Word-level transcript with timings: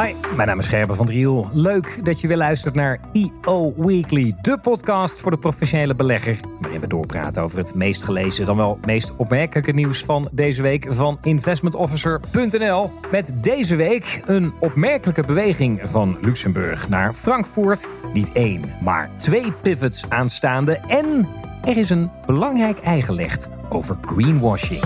Hi, 0.00 0.14
mijn 0.36 0.48
naam 0.48 0.58
is 0.58 0.66
Gerben 0.66 0.96
van 0.96 1.06
Driel. 1.06 1.48
Leuk 1.52 2.00
dat 2.02 2.20
je 2.20 2.28
weer 2.28 2.36
luistert 2.36 2.74
naar 2.74 3.00
EO 3.12 3.74
Weekly, 3.76 4.34
de 4.42 4.58
podcast 4.58 5.20
voor 5.20 5.30
de 5.30 5.36
professionele 5.36 5.94
belegger. 5.94 6.40
Waarin 6.60 6.80
we 6.80 6.86
doorpraten 6.86 7.42
over 7.42 7.58
het 7.58 7.74
meest 7.74 8.04
gelezen, 8.04 8.46
dan 8.46 8.56
wel 8.56 8.78
meest 8.84 9.16
opmerkelijke 9.16 9.72
nieuws 9.72 10.04
van 10.04 10.28
deze 10.32 10.62
week 10.62 10.86
van 10.90 11.18
investmentofficer.nl. 11.22 12.92
Met 13.10 13.32
deze 13.42 13.76
week 13.76 14.22
een 14.26 14.52
opmerkelijke 14.60 15.22
beweging 15.22 15.80
van 15.84 16.18
Luxemburg 16.20 16.88
naar 16.88 17.14
Frankfurt. 17.14 17.88
Niet 18.12 18.32
één, 18.32 18.62
maar 18.80 19.10
twee 19.16 19.52
pivots 19.52 20.04
aanstaande. 20.08 20.76
En 20.76 21.28
er 21.62 21.76
is 21.76 21.90
een 21.90 22.10
belangrijk 22.26 22.78
ei 22.78 23.02
gelegd 23.02 23.48
over 23.68 23.96
greenwashing. 24.02 24.82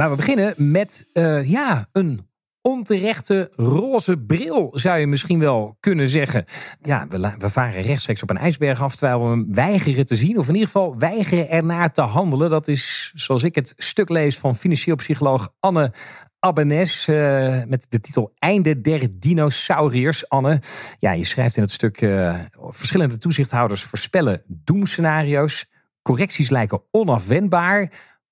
Maar 0.00 0.10
we 0.10 0.16
beginnen 0.16 0.54
met 0.56 1.08
uh, 1.12 1.50
ja, 1.50 1.88
een 1.92 2.28
onterechte 2.62 3.52
roze 3.56 4.18
bril, 4.18 4.70
zou 4.72 4.98
je 4.98 5.06
misschien 5.06 5.38
wel 5.38 5.76
kunnen 5.80 6.08
zeggen. 6.08 6.44
Ja, 6.82 7.06
we, 7.08 7.34
we, 7.38 7.50
varen 7.50 7.82
rechtstreeks 7.82 8.22
op 8.22 8.30
een 8.30 8.36
ijsberg 8.36 8.82
af, 8.82 8.96
terwijl 8.96 9.22
we 9.22 9.28
hem 9.28 9.54
weigeren 9.54 10.04
te 10.04 10.16
zien. 10.16 10.38
Of 10.38 10.48
in 10.48 10.52
ieder 10.52 10.66
geval 10.66 10.98
weigeren 10.98 11.48
ernaar 11.48 11.92
te 11.92 12.00
handelen. 12.00 12.50
Dat 12.50 12.68
is, 12.68 13.12
zoals 13.14 13.42
ik 13.42 13.54
het 13.54 13.74
stuk 13.76 14.08
lees 14.08 14.38
van 14.38 14.56
financieel 14.56 14.96
psycholoog 14.96 15.54
Anne 15.58 15.92
Abbenes 16.38 17.08
uh, 17.08 17.16
met 17.64 17.86
de 17.88 18.00
titel 18.00 18.32
Einde 18.38 18.80
der 18.80 19.08
dinosauriërs. 19.12 20.28
Anne, 20.28 20.62
ja, 20.98 21.12
je 21.12 21.24
schrijft 21.24 21.56
in 21.56 21.62
het 21.62 21.72
stuk 21.72 22.00
uh, 22.00 22.38
verschillende 22.68 23.18
toezichthouders 23.18 23.82
voorspellen 23.82 24.42
doemscenario's. 24.46 25.66
Correcties 26.02 26.50
lijken 26.50 26.82
onafwendbaar, 26.90 27.78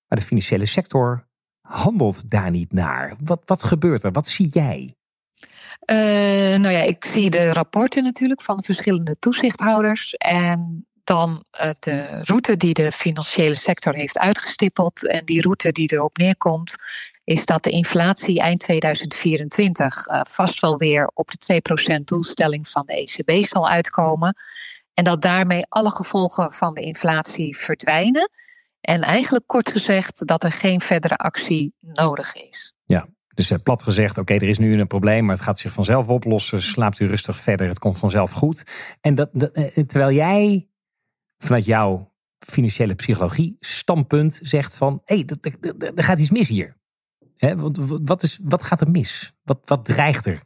maar 0.06 0.18
de 0.18 0.24
financiële 0.24 0.66
sector 0.66 1.26
handelt 1.68 2.30
daar 2.30 2.50
niet 2.50 2.72
naar? 2.72 3.16
Wat, 3.24 3.42
wat 3.44 3.62
gebeurt 3.62 4.04
er? 4.04 4.12
Wat 4.12 4.28
zie 4.28 4.48
jij? 4.48 4.94
Uh, 5.90 5.96
nou 6.58 6.68
ja, 6.68 6.82
ik 6.82 7.04
zie 7.04 7.30
de 7.30 7.52
rapporten 7.52 8.02
natuurlijk 8.02 8.42
van 8.42 8.56
de 8.56 8.62
verschillende 8.62 9.16
toezichthouders. 9.18 10.14
En 10.14 10.86
dan 11.04 11.44
uh, 11.60 11.70
de 11.78 12.20
route 12.22 12.56
die 12.56 12.74
de 12.74 12.92
financiële 12.92 13.54
sector 13.54 13.94
heeft 13.94 14.18
uitgestippeld. 14.18 15.06
En 15.06 15.24
die 15.24 15.42
route 15.42 15.72
die 15.72 15.92
erop 15.92 16.16
neerkomt, 16.16 16.76
is 17.24 17.46
dat 17.46 17.62
de 17.62 17.70
inflatie 17.70 18.40
eind 18.40 18.60
2024 18.60 20.08
uh, 20.08 20.20
vast 20.28 20.60
wel 20.60 20.76
weer 20.76 21.10
op 21.14 21.30
de 21.30 21.62
2% 21.98 22.04
doelstelling 22.04 22.68
van 22.68 22.82
de 22.86 22.94
ECB 22.94 23.44
zal 23.44 23.68
uitkomen. 23.68 24.36
En 24.94 25.04
dat 25.04 25.22
daarmee 25.22 25.66
alle 25.68 25.90
gevolgen 25.90 26.52
van 26.52 26.74
de 26.74 26.80
inflatie 26.80 27.56
verdwijnen. 27.56 28.30
En 28.80 29.02
eigenlijk 29.02 29.46
kort 29.46 29.70
gezegd 29.70 30.26
dat 30.26 30.44
er 30.44 30.52
geen 30.52 30.80
verdere 30.80 31.16
actie 31.16 31.74
nodig 31.80 32.32
is. 32.32 32.74
Ja, 32.84 33.08
dus 33.34 33.50
eh, 33.50 33.58
plat 33.62 33.82
gezegd, 33.82 34.18
oké, 34.18 34.34
er 34.34 34.48
is 34.48 34.58
nu 34.58 34.80
een 34.80 34.86
probleem, 34.86 35.24
maar 35.24 35.34
het 35.34 35.44
gaat 35.44 35.58
zich 35.58 35.72
vanzelf 35.72 36.08
oplossen. 36.08 36.62
Slaapt 36.62 37.00
u 37.00 37.06
rustig 37.06 37.36
verder, 37.36 37.68
het 37.68 37.78
komt 37.78 37.98
vanzelf 37.98 38.30
goed. 38.30 38.62
En 39.00 39.14
dat, 39.14 39.30
eh, 39.52 39.84
terwijl 39.84 40.12
jij 40.12 40.68
vanuit 41.38 41.64
jouw 41.64 42.12
financiële 42.38 42.94
psychologie 42.94 43.56
standpunt 43.60 44.38
zegt 44.42 44.76
van, 44.76 45.00
hé, 45.04 45.24
hey, 45.24 45.52
er 45.94 46.04
gaat 46.04 46.18
iets 46.18 46.30
mis 46.30 46.48
hier. 46.48 46.76
He, 47.36 47.56
wat, 47.56 47.78
wat, 48.02 48.22
is, 48.22 48.38
wat 48.42 48.62
gaat 48.62 48.80
er 48.80 48.90
mis? 48.90 49.32
Wat, 49.42 49.58
wat 49.64 49.84
dreigt 49.84 50.26
er? 50.26 50.42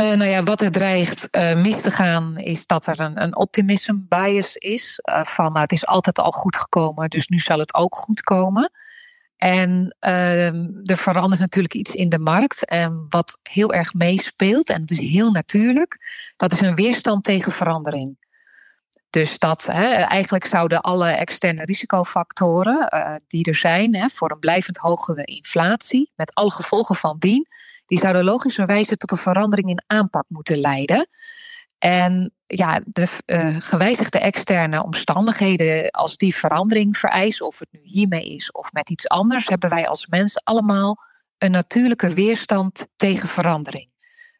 Uh, 0.00 0.12
nou 0.12 0.30
ja, 0.30 0.42
wat 0.42 0.60
er 0.60 0.70
dreigt 0.70 1.28
uh, 1.30 1.54
mis 1.54 1.80
te 1.80 1.90
gaan 1.90 2.36
is 2.36 2.66
dat 2.66 2.86
er 2.86 3.00
een, 3.00 3.22
een 3.22 3.36
optimism 3.36 3.96
bias 4.08 4.56
is. 4.56 5.00
Uh, 5.04 5.24
van 5.24 5.44
nou, 5.44 5.60
het 5.60 5.72
is 5.72 5.86
altijd 5.86 6.18
al 6.18 6.30
goed 6.30 6.56
gekomen, 6.56 7.10
dus 7.10 7.28
nu 7.28 7.38
zal 7.38 7.58
het 7.58 7.74
ook 7.74 7.96
goed 7.96 8.20
komen. 8.20 8.70
En 9.36 9.96
ehm, 9.98 10.66
er 10.84 10.96
verandert 10.96 11.40
natuurlijk 11.40 11.74
iets 11.74 11.94
in 11.94 12.08
de 12.08 12.18
markt. 12.18 12.64
En 12.64 13.06
wat 13.08 13.38
heel 13.42 13.72
erg 13.72 13.94
meespeelt, 13.94 14.68
en 14.68 14.80
het 14.80 14.90
is 14.90 14.98
heel 14.98 15.30
natuurlijk, 15.30 15.98
dat 16.36 16.52
is 16.52 16.60
een 16.60 16.74
weerstand 16.74 17.24
tegen 17.24 17.52
verandering. 17.52 18.16
Dus 19.10 19.38
dat 19.38 19.66
hè, 19.66 19.88
eigenlijk 19.92 20.46
zouden 20.46 20.80
alle 20.80 21.10
externe 21.10 21.64
risicofactoren 21.64 22.88
die 23.28 23.44
er 23.44 23.56
zijn 23.56 23.94
hè, 23.94 24.08
voor 24.08 24.30
een 24.30 24.38
blijvend 24.38 24.76
hogere 24.76 25.24
inflatie, 25.24 26.10
met 26.14 26.34
alle 26.34 26.50
gevolgen 26.50 26.96
van 26.96 27.16
dien, 27.18 27.46
die 27.88 27.98
zouden 27.98 28.24
logischerwijze 28.24 28.96
tot 28.96 29.10
een 29.10 29.18
verandering 29.18 29.68
in 29.68 29.82
aanpak 29.86 30.24
moeten 30.28 30.58
leiden. 30.58 31.08
En 31.78 32.32
ja, 32.46 32.80
de 32.84 33.06
uh, 33.26 33.56
gewijzigde 33.58 34.18
externe 34.18 34.84
omstandigheden, 34.84 35.90
als 35.90 36.16
die 36.16 36.34
verandering 36.34 36.96
vereisen, 36.96 37.46
of 37.46 37.58
het 37.58 37.68
nu 37.70 37.80
hiermee 37.82 38.34
is 38.34 38.52
of 38.52 38.72
met 38.72 38.90
iets 38.90 39.08
anders, 39.08 39.46
hebben 39.46 39.70
wij 39.70 39.88
als 39.88 40.06
mens 40.06 40.44
allemaal 40.44 41.02
een 41.38 41.50
natuurlijke 41.50 42.14
weerstand 42.14 42.86
tegen 42.96 43.28
verandering. 43.28 43.90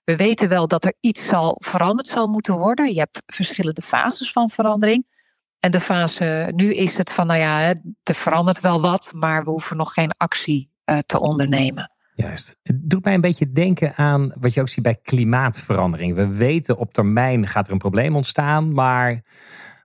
We 0.05 0.17
weten 0.17 0.49
wel 0.49 0.69
dat 0.69 0.85
er 0.85 0.95
iets 1.01 1.27
zal 1.27 1.57
veranderd 1.59 2.09
zal 2.09 2.27
moeten 2.27 2.57
worden. 2.57 2.93
Je 2.93 2.99
hebt 2.99 3.23
verschillende 3.27 3.83
fases 3.83 4.33
van 4.33 4.51
verandering. 4.51 5.07
En 5.59 5.71
de 5.71 5.81
fase 5.81 6.53
nu 6.55 6.75
is 6.75 6.99
het 6.99 7.13
van, 7.13 7.27
nou 7.27 7.41
ja, 7.41 7.75
er 8.03 8.15
verandert 8.15 8.61
wel 8.61 8.81
wat, 8.81 9.13
maar 9.15 9.45
we 9.45 9.51
hoeven 9.51 9.77
nog 9.77 9.93
geen 9.93 10.15
actie 10.17 10.71
uh, 10.85 10.99
te 11.07 11.21
ondernemen. 11.21 11.93
Juist. 12.21 12.59
Het 12.63 12.91
doet 12.91 13.05
mij 13.05 13.15
een 13.15 13.21
beetje 13.21 13.53
denken 13.53 13.95
aan 13.97 14.33
wat 14.41 14.55
je 14.55 14.61
ook 14.61 14.69
ziet 14.69 14.83
bij 14.83 14.99
klimaatverandering. 15.03 16.15
We 16.15 16.27
weten 16.27 16.77
op 16.77 16.93
termijn 16.93 17.47
gaat 17.47 17.67
er 17.67 17.73
een 17.73 17.79
probleem 17.79 18.17
ontstaan, 18.17 18.73
maar 18.73 19.23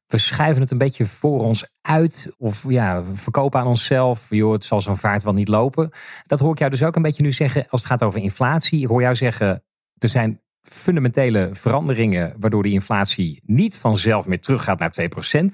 we 0.07 0.17
schuiven 0.17 0.61
het 0.61 0.71
een 0.71 0.77
beetje 0.77 1.05
voor 1.05 1.39
ons 1.39 1.67
uit. 1.81 2.33
Of 2.37 2.65
ja, 2.67 3.03
we 3.03 3.15
verkopen 3.15 3.59
aan 3.59 3.67
onszelf. 3.67 4.25
Joh, 4.29 4.51
het 4.51 4.63
zal 4.63 4.81
zo'n 4.81 4.97
vaart 4.97 5.23
wel 5.23 5.33
niet 5.33 5.47
lopen. 5.47 5.91
Dat 6.23 6.39
hoor 6.39 6.51
ik 6.51 6.59
jou 6.59 6.71
dus 6.71 6.83
ook 6.83 6.95
een 6.95 7.01
beetje 7.01 7.23
nu 7.23 7.31
zeggen 7.31 7.65
als 7.69 7.81
het 7.81 7.89
gaat 7.89 8.03
over 8.03 8.21
inflatie. 8.21 8.81
Ik 8.81 8.87
hoor 8.87 9.01
jou 9.01 9.15
zeggen, 9.15 9.63
er 9.97 10.09
zijn 10.09 10.41
fundamentele 10.61 11.49
veranderingen 11.51 12.35
waardoor 12.39 12.63
die 12.63 12.73
inflatie 12.73 13.41
niet 13.45 13.77
vanzelf 13.77 14.27
meer 14.27 14.41
teruggaat 14.41 14.79
naar 14.79 14.95
2%. 15.01 15.45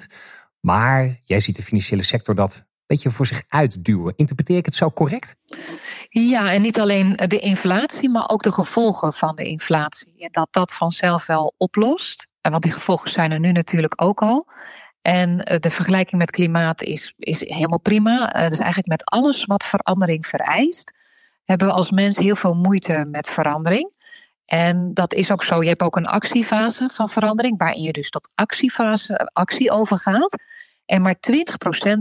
Maar 0.59 1.19
jij 1.21 1.39
ziet 1.39 1.55
de 1.55 1.63
financiële 1.63 2.03
sector 2.03 2.35
dat 2.35 2.67
beetje 2.89 3.11
voor 3.11 3.25
zich 3.25 3.43
uitduwen. 3.47 4.13
Interpreteer 4.15 4.57
ik 4.57 4.65
het 4.65 4.75
zo 4.75 4.91
correct? 4.91 5.35
Ja, 6.09 6.51
en 6.51 6.61
niet 6.61 6.79
alleen 6.79 7.13
de 7.27 7.39
inflatie, 7.39 8.09
maar 8.09 8.29
ook 8.29 8.43
de 8.43 8.51
gevolgen 8.51 9.13
van 9.13 9.35
de 9.35 9.43
inflatie. 9.43 10.13
En 10.17 10.31
dat 10.31 10.47
dat 10.51 10.73
vanzelf 10.73 11.25
wel 11.25 11.53
oplost. 11.57 12.27
Want 12.41 12.63
die 12.63 12.71
gevolgen 12.71 13.09
zijn 13.09 13.31
er 13.31 13.39
nu 13.39 13.51
natuurlijk 13.51 14.01
ook 14.01 14.21
al. 14.21 14.47
En 15.01 15.43
eh, 15.43 15.59
de 15.59 15.71
vergelijking 15.71 16.21
met 16.21 16.31
klimaat 16.31 16.81
is, 16.81 17.13
is 17.17 17.39
helemaal 17.39 17.79
prima. 17.79 18.33
Eh, 18.33 18.49
dus 18.49 18.59
eigenlijk 18.59 18.87
met 18.87 19.05
alles 19.05 19.45
wat 19.45 19.65
verandering 19.65 20.27
vereist, 20.27 20.93
hebben 21.43 21.67
we 21.67 21.73
als 21.73 21.91
mens 21.91 22.17
heel 22.17 22.35
veel 22.35 22.53
moeite 22.53 23.05
met 23.11 23.29
verandering. 23.29 23.91
En 24.45 24.93
dat 24.93 25.13
is 25.13 25.31
ook 25.31 25.43
zo. 25.43 25.61
Je 25.61 25.69
hebt 25.69 25.81
ook 25.81 25.95
een 25.95 26.05
actiefase 26.05 26.89
van 26.93 27.09
verandering, 27.09 27.57
waarin 27.57 27.81
je 27.81 27.91
dus 27.91 28.09
tot 28.09 28.29
actiefase, 28.35 29.29
actie 29.33 29.71
overgaat. 29.71 30.43
En 30.89 31.01
maar 31.01 31.15
20% 31.15 31.39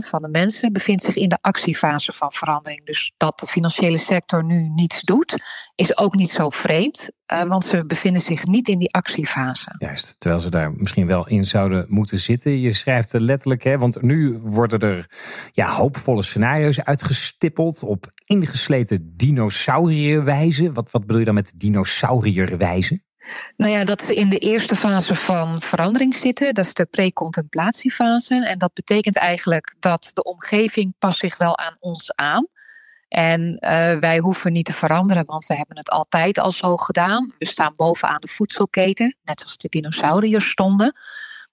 van 0.07 0.21
de 0.21 0.29
mensen 0.29 0.73
bevindt 0.73 1.03
zich 1.03 1.15
in 1.15 1.29
de 1.29 1.37
actiefase 1.41 2.13
van 2.13 2.31
verandering. 2.31 2.85
Dus 2.85 3.13
dat 3.17 3.39
de 3.39 3.47
financiële 3.47 3.97
sector 3.97 4.43
nu 4.45 4.67
niets 4.67 5.01
doet, 5.01 5.43
is 5.75 5.97
ook 5.97 6.15
niet 6.15 6.31
zo 6.31 6.49
vreemd, 6.49 7.09
uh, 7.33 7.43
want 7.43 7.65
ze 7.65 7.85
bevinden 7.85 8.21
zich 8.21 8.45
niet 8.45 8.67
in 8.67 8.79
die 8.79 8.93
actiefase. 8.93 9.75
Juist, 9.77 10.19
terwijl 10.19 10.41
ze 10.41 10.49
daar 10.49 10.71
misschien 10.71 11.07
wel 11.07 11.27
in 11.27 11.45
zouden 11.45 11.85
moeten 11.87 12.19
zitten. 12.19 12.59
Je 12.59 12.71
schrijft 12.71 13.13
er 13.13 13.21
letterlijk, 13.21 13.63
hè, 13.63 13.77
want 13.77 14.01
nu 14.01 14.39
worden 14.43 14.79
er 14.79 15.09
ja, 15.51 15.71
hoopvolle 15.71 16.23
scenario's 16.23 16.81
uitgestippeld 16.81 17.83
op 17.83 18.11
ingesleten 18.25 19.13
dinosaurierwijze. 19.17 20.71
Wat, 20.71 20.91
wat 20.91 21.01
bedoel 21.01 21.19
je 21.19 21.25
dan 21.25 21.33
met 21.33 21.53
dinosaurierwijze? 21.55 23.01
Nou 23.57 23.71
ja, 23.71 23.83
dat 23.83 24.03
ze 24.03 24.15
in 24.15 24.29
de 24.29 24.37
eerste 24.37 24.75
fase 24.75 25.15
van 25.15 25.61
verandering 25.61 26.15
zitten. 26.15 26.53
Dat 26.53 26.65
is 26.65 26.73
de 26.73 26.85
pre-contemplatiefase. 26.85 28.47
En 28.47 28.57
dat 28.57 28.73
betekent 28.73 29.17
eigenlijk 29.17 29.75
dat 29.79 30.11
de 30.13 30.23
omgeving 30.23 30.93
past 30.99 31.19
zich 31.19 31.37
wel 31.37 31.57
aan 31.57 31.77
ons 31.79 32.15
aan. 32.15 32.47
En 33.07 33.41
uh, 33.41 33.97
wij 33.99 34.17
hoeven 34.17 34.51
niet 34.51 34.65
te 34.65 34.73
veranderen, 34.73 35.25
want 35.25 35.45
we 35.45 35.55
hebben 35.55 35.77
het 35.77 35.89
altijd 35.89 36.39
al 36.39 36.51
zo 36.51 36.77
gedaan. 36.77 37.33
We 37.37 37.47
staan 37.47 37.73
bovenaan 37.75 38.21
de 38.21 38.27
voedselketen, 38.27 39.15
net 39.23 39.43
als 39.43 39.57
de 39.57 39.69
dinosauriërs 39.69 40.49
stonden. 40.49 40.95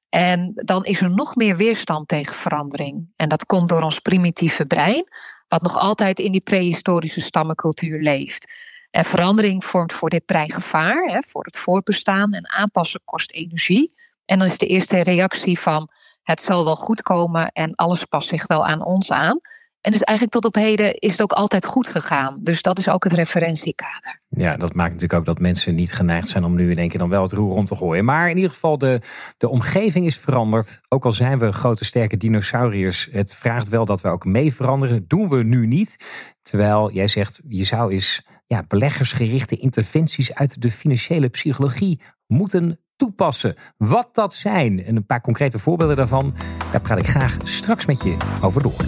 En 0.08 0.52
dan 0.54 0.84
is 0.84 1.00
er 1.00 1.10
nog 1.10 1.36
meer 1.36 1.56
weerstand 1.56 2.08
tegen 2.08 2.36
verandering. 2.36 3.08
En 3.16 3.28
dat 3.28 3.46
komt 3.46 3.68
door 3.68 3.82
ons 3.82 3.98
primitieve 3.98 4.66
brein, 4.66 5.04
wat 5.48 5.62
nog 5.62 5.78
altijd 5.78 6.18
in 6.18 6.32
die 6.32 6.40
prehistorische 6.40 7.20
stammencultuur 7.20 8.00
leeft. 8.00 8.52
En 8.96 9.04
verandering 9.04 9.64
vormt 9.64 9.92
voor 9.92 10.10
dit 10.10 10.24
brein 10.24 10.50
gevaar, 10.50 11.04
hè, 11.04 11.18
voor 11.26 11.44
het 11.44 11.56
voortbestaan 11.56 12.32
en 12.32 12.50
aanpassen 12.50 13.00
kost 13.04 13.32
energie. 13.32 13.94
En 14.24 14.38
dan 14.38 14.48
is 14.48 14.58
de 14.58 14.66
eerste 14.66 15.02
reactie 15.02 15.58
van 15.58 15.90
het 16.22 16.42
zal 16.42 16.64
wel 16.64 16.76
goed 16.76 17.02
komen 17.02 17.52
en 17.52 17.74
alles 17.74 18.04
past 18.04 18.28
zich 18.28 18.46
wel 18.46 18.66
aan 18.66 18.84
ons 18.84 19.10
aan. 19.10 19.40
En 19.80 19.92
dus 19.92 20.00
eigenlijk 20.00 20.40
tot 20.40 20.44
op 20.44 20.54
heden 20.54 20.94
is 20.94 21.12
het 21.12 21.22
ook 21.22 21.32
altijd 21.32 21.66
goed 21.66 21.88
gegaan. 21.88 22.38
Dus 22.40 22.62
dat 22.62 22.78
is 22.78 22.88
ook 22.88 23.04
het 23.04 23.12
referentiekader. 23.12 24.20
Ja, 24.28 24.56
dat 24.56 24.74
maakt 24.74 24.92
natuurlijk 24.92 25.18
ook 25.20 25.26
dat 25.26 25.38
mensen 25.38 25.74
niet 25.74 25.92
geneigd 25.92 26.28
zijn 26.28 26.44
om 26.44 26.54
nu 26.54 26.70
in 26.70 26.78
één 26.78 26.98
dan 26.98 27.08
wel 27.08 27.22
het 27.22 27.32
roer 27.32 27.54
om 27.54 27.64
te 27.64 27.76
gooien. 27.76 28.04
Maar 28.04 28.30
in 28.30 28.36
ieder 28.36 28.50
geval, 28.50 28.78
de, 28.78 29.00
de 29.36 29.48
omgeving 29.48 30.06
is 30.06 30.18
veranderd. 30.18 30.80
Ook 30.88 31.04
al 31.04 31.12
zijn 31.12 31.38
we 31.38 31.52
grote 31.52 31.84
sterke 31.84 32.16
dinosauriërs, 32.16 33.08
het 33.10 33.34
vraagt 33.34 33.68
wel 33.68 33.84
dat 33.84 34.00
we 34.00 34.08
ook 34.08 34.24
mee 34.24 34.54
veranderen. 34.54 35.04
Doen 35.06 35.28
we 35.28 35.42
nu 35.42 35.66
niet. 35.66 35.96
Terwijl 36.42 36.90
jij 36.92 37.08
zegt, 37.08 37.40
je 37.48 37.64
zou 37.64 37.92
eens 37.92 38.22
ja, 38.46 38.64
beleggersgerichte 38.68 39.56
interventies 39.56 40.34
uit 40.34 40.62
de 40.62 40.70
financiële 40.70 41.28
psychologie 41.28 42.00
moeten 42.26 42.80
toepassen. 42.96 43.54
Wat 43.76 44.08
dat 44.14 44.34
zijn 44.34 44.84
en 44.84 44.96
een 44.96 45.06
paar 45.06 45.20
concrete 45.20 45.58
voorbeelden 45.58 45.96
daarvan, 45.96 46.34
daar 46.72 46.80
praat 46.80 46.98
ik 46.98 47.06
graag 47.06 47.36
straks 47.42 47.86
met 47.86 48.02
je 48.02 48.16
over 48.40 48.62
door. 48.62 48.84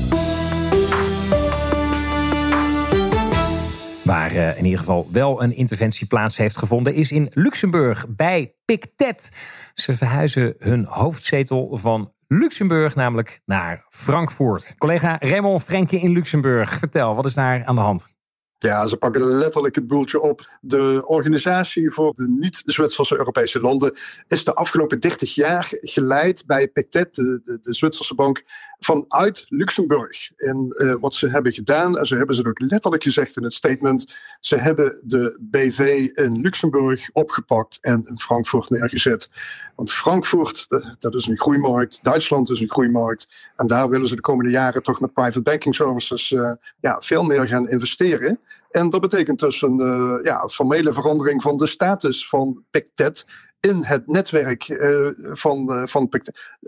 Waar 4.04 4.34
uh, 4.34 4.58
in 4.58 4.64
ieder 4.64 4.78
geval 4.78 5.08
wel 5.12 5.42
een 5.42 5.56
interventie 5.56 6.06
plaats 6.06 6.36
heeft 6.36 6.56
gevonden, 6.56 6.94
is 6.94 7.12
in 7.12 7.30
Luxemburg 7.30 8.06
bij 8.08 8.54
Pictet. 8.64 9.30
Ze 9.74 9.96
verhuizen 9.96 10.54
hun 10.58 10.84
hoofdzetel 10.84 11.78
van 11.78 12.12
Luxemburg, 12.26 12.94
namelijk 12.94 13.40
naar 13.44 13.86
Frankfurt. 13.88 14.74
Collega 14.78 15.16
Raymond 15.20 15.62
Frenke 15.62 16.00
in 16.00 16.10
Luxemburg, 16.10 16.78
vertel, 16.78 17.14
wat 17.14 17.24
is 17.24 17.34
daar 17.34 17.64
aan 17.64 17.74
de 17.74 17.80
hand? 17.80 18.17
Ja, 18.58 18.86
ze 18.88 18.96
pakken 18.96 19.24
letterlijk 19.24 19.74
het 19.74 19.86
boeltje 19.86 20.20
op. 20.20 20.48
De 20.60 21.02
organisatie 21.06 21.90
voor 21.90 22.14
de 22.14 22.28
niet-Zwitserse 22.28 23.18
Europese 23.18 23.60
landen 23.60 23.96
is 24.26 24.44
de 24.44 24.54
afgelopen 24.54 25.00
30 25.00 25.34
jaar 25.34 25.68
geleid 25.70 26.46
bij 26.46 26.68
Pictet, 26.68 27.14
de, 27.14 27.40
de, 27.44 27.58
de 27.60 27.74
Zwitserse 27.74 28.14
bank, 28.14 28.44
vanuit 28.78 29.46
Luxemburg. 29.48 30.30
En 30.36 30.66
uh, 30.68 30.94
wat 31.00 31.14
ze 31.14 31.28
hebben 31.28 31.52
gedaan, 31.52 31.98
en 31.98 32.06
ze 32.06 32.16
hebben 32.16 32.34
ze 32.34 32.46
ook 32.46 32.60
letterlijk 32.60 33.02
gezegd 33.02 33.36
in 33.36 33.42
het 33.42 33.54
statement, 33.54 34.16
ze 34.40 34.56
hebben 34.56 35.02
de 35.04 35.38
BV 35.40 36.08
in 36.14 36.40
Luxemburg 36.40 37.10
opgepakt 37.12 37.78
en 37.80 38.02
in 38.04 38.20
Frankfurt 38.20 38.70
neergezet. 38.70 39.30
Want 39.74 39.92
Frankfurt, 39.92 40.66
dat 40.98 41.14
is 41.14 41.26
een 41.26 41.38
groeimarkt, 41.38 42.04
Duitsland 42.04 42.50
is 42.50 42.60
een 42.60 42.70
groeimarkt. 42.70 43.28
En 43.56 43.66
daar 43.66 43.88
willen 43.88 44.08
ze 44.08 44.14
de 44.14 44.20
komende 44.20 44.50
jaren 44.50 44.82
toch 44.82 45.00
met 45.00 45.12
private 45.12 45.42
banking 45.42 45.74
services 45.74 46.30
uh, 46.30 46.52
ja, 46.80 47.00
veel 47.00 47.22
meer 47.22 47.48
gaan 47.48 47.68
investeren. 47.68 48.40
En 48.70 48.90
dat 48.90 49.00
betekent 49.00 49.40
dus 49.40 49.62
een 49.62 49.80
uh, 49.80 50.24
ja, 50.24 50.48
formele 50.48 50.92
verandering 50.92 51.42
van 51.42 51.56
de 51.56 51.66
status 51.66 52.28
van 52.28 52.64
Pictet 52.70 53.26
in 53.60 53.84
het 53.84 54.06
netwerk 54.06 54.68
uh, 54.68 55.10
van, 55.32 55.72
uh, 55.72 55.86
van 55.86 56.08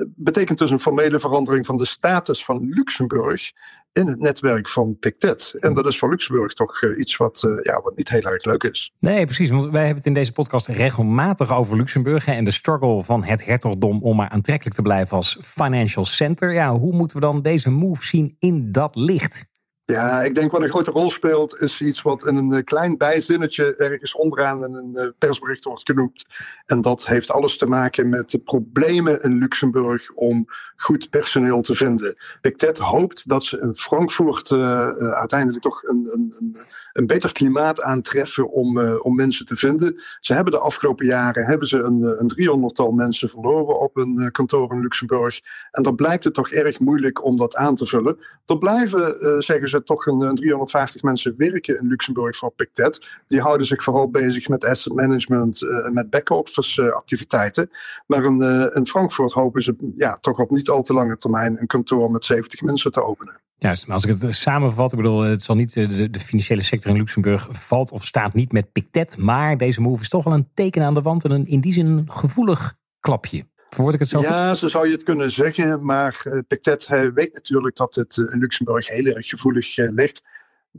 betekent 0.07 0.59
dus 0.59 0.71
een 0.71 0.81
formele 0.81 1.21
verandering 1.21 1.67
van 1.67 1.77
de 1.77 1.85
status 1.85 2.45
van 2.45 2.69
Luxemburg 2.69 3.53
in 3.93 4.07
het 4.07 4.19
netwerk 4.19 4.69
van 4.69 4.99
Pictet. 4.99 5.55
En 5.61 5.75
dat 5.75 5.87
is 5.87 5.99
voor 5.99 6.11
Luxemburg 6.11 6.53
toch 6.53 6.83
uh, 6.83 6.99
iets 6.99 7.17
wat, 7.17 7.41
ja, 7.63 7.81
wat 7.81 7.97
niet 7.97 8.09
heel 8.09 8.23
erg 8.23 8.45
leuk 8.45 8.63
is. 8.63 8.93
Nee, 8.99 9.25
precies. 9.25 9.51
Want 9.51 9.63
wij 9.63 9.81
hebben 9.81 9.97
het 9.97 10.07
in 10.07 10.15
deze 10.15 10.33
podcast 10.33 10.69
regelmatig 10.69 11.53
over 11.53 11.77
Luxemburg 11.77 12.27
en 12.27 12.45
de 12.45 12.51
struggle 12.51 13.03
van 13.03 13.25
het 13.25 13.45
hertogdom 13.45 14.03
om 14.03 14.17
maar 14.17 14.29
aantrekkelijk 14.29 14.77
te 14.77 14.83
blijven 14.83 15.17
als 15.17 15.39
financial 15.41 16.05
center. 16.05 16.53
Ja, 16.53 16.77
hoe 16.77 16.93
moeten 16.93 17.17
we 17.17 17.23
dan 17.23 17.43
deze 17.43 17.71
move 17.71 18.05
zien 18.05 18.37
in 18.39 18.73
dat 18.73 18.97
licht? 18.97 19.50
Ja, 19.91 20.23
ik 20.23 20.35
denk 20.35 20.51
wat 20.51 20.63
een 20.63 20.69
grote 20.69 20.91
rol 20.91 21.11
speelt, 21.11 21.61
is 21.61 21.81
iets 21.81 22.03
wat 22.03 22.27
in 22.27 22.37
een 22.37 22.53
eh, 22.53 22.65
klein 22.65 22.97
bijzinnetje 22.97 23.75
ergens 23.75 24.15
onderaan 24.15 24.65
in 24.65 24.75
een 24.75 24.97
eh, 24.97 25.09
persbericht 25.19 25.65
wordt 25.65 25.87
genoemd. 25.87 26.25
En 26.67 26.81
dat 26.81 27.07
heeft 27.07 27.31
alles 27.31 27.57
te 27.57 27.67
maken 27.67 28.09
met 28.09 28.31
de 28.31 28.39
problemen 28.39 29.23
in 29.23 29.39
Luxemburg 29.39 30.11
om 30.11 30.47
goed 30.77 31.11
personeel 31.11 31.63
te 31.63 31.75
vinden. 31.75 32.17
Pictet 32.41 32.79
hoopt 32.79 33.29
dat 33.29 33.45
ze 33.45 33.61
in 33.61 33.75
Frankfurt 33.75 34.51
uh, 34.51 34.89
uiteindelijk 34.99 35.63
toch 35.63 35.83
een, 35.83 36.09
een, 36.13 36.35
een, 36.39 36.57
een, 36.93 37.07
beter 37.07 37.33
klimaat 37.33 37.83
aantreffen 37.83 38.51
om, 38.51 38.81
om 38.81 39.15
mensen 39.15 39.47
te 39.47 39.57
vinden. 39.57 40.03
Ze 40.21 40.35
hebben 40.35 40.53
de 40.53 40.59
afgelopen 40.59 41.07
jaren 41.07 41.47
hebben 41.47 41.69
ze 41.69 41.79
een, 41.79 42.03
een 42.03 42.61
300-tal 42.71 42.91
mensen 42.91 43.29
verloren 43.29 43.81
op 43.81 43.97
een 43.97 44.31
kantoor 44.33 44.73
in 44.73 44.81
Luxemburg. 44.81 45.39
En 45.71 45.83
dan 45.83 45.95
blijkt 45.95 46.25
het 46.25 46.35
toch 46.35 46.51
erg 46.51 46.79
moeilijk 46.79 47.25
om 47.25 47.37
dat 47.37 47.57
aan 47.57 47.75
te 47.75 47.87
vullen. 47.87 48.19
Er 48.47 48.59
blijven, 48.59 49.43
zeggen 49.43 49.69
ze, 49.69 49.80
toch 49.85 50.07
een, 50.07 50.35
350 50.35 51.03
mensen 51.03 51.35
werken 51.37 51.79
in 51.81 51.87
Luxemburg 51.87 52.37
voor 52.37 52.51
Pictet. 52.51 53.07
Die 53.27 53.41
houden 53.41 53.67
zich 53.67 53.83
vooral 53.83 54.11
bezig 54.11 54.49
met 54.49 54.65
asset 54.65 54.95
management 54.95 55.63
en 55.63 55.93
met 55.93 56.11
back-office 56.11 56.93
activiteiten. 56.93 57.71
Maar 58.07 58.25
in, 58.25 58.43
in 58.75 58.87
Frankfurt 58.87 59.33
hopen 59.33 59.63
ze 59.63 59.93
ja, 59.97 60.19
toch 60.21 60.39
op 60.39 60.51
niet 60.51 60.69
al 60.69 60.83
te 60.83 60.93
lange 60.93 61.17
termijn 61.17 61.61
een 61.61 61.67
kantoor 61.67 62.11
met 62.11 62.25
70 62.25 62.61
mensen 62.61 62.93
te 62.93 63.05
openen. 63.05 63.41
Juist, 63.61 63.87
maar 63.87 63.95
als 63.95 64.05
ik 64.05 64.21
het 64.21 64.35
samenvat, 64.35 64.93
ik 64.93 64.97
bedoel, 64.97 65.21
het 65.21 65.43
zal 65.43 65.55
niet 65.55 65.75
de, 65.75 66.11
de, 66.11 66.21
financiële 66.21 66.63
sector 66.63 66.91
in 66.91 66.97
Luxemburg 66.97 67.49
valt 67.51 67.91
of 67.91 68.05
staat 68.05 68.35
niet 68.35 68.53
met 68.53 68.73
Pictet, 68.73 69.17
maar 69.19 69.57
deze 69.57 69.81
move 69.81 70.03
is 70.03 70.09
toch 70.09 70.25
wel 70.25 70.35
een 70.35 70.49
teken 70.55 70.83
aan 70.83 70.95
de 70.95 71.03
wand 71.03 71.25
en 71.25 71.31
een, 71.31 71.47
in 71.47 71.61
die 71.61 71.73
zin 71.73 71.87
een 71.87 72.11
gevoelig 72.11 72.77
klapje. 73.01 73.47
Verwoord 73.75 73.95
ik 73.95 74.01
het 74.01 74.09
zo? 74.09 74.21
Ja, 74.21 74.55
zo 74.55 74.69
zou 74.69 74.87
je 74.87 74.93
het 74.93 75.03
kunnen 75.03 75.31
zeggen, 75.31 75.85
maar 75.85 76.23
uh, 76.25 76.39
Pictet 76.49 76.87
weet 76.87 77.33
natuurlijk 77.33 77.77
dat 77.77 77.95
het 77.95 78.17
in 78.17 78.39
Luxemburg 78.39 78.89
heel 78.89 79.05
erg 79.05 79.29
gevoelig 79.29 79.79
uh, 79.79 79.89
ligt. 79.91 80.23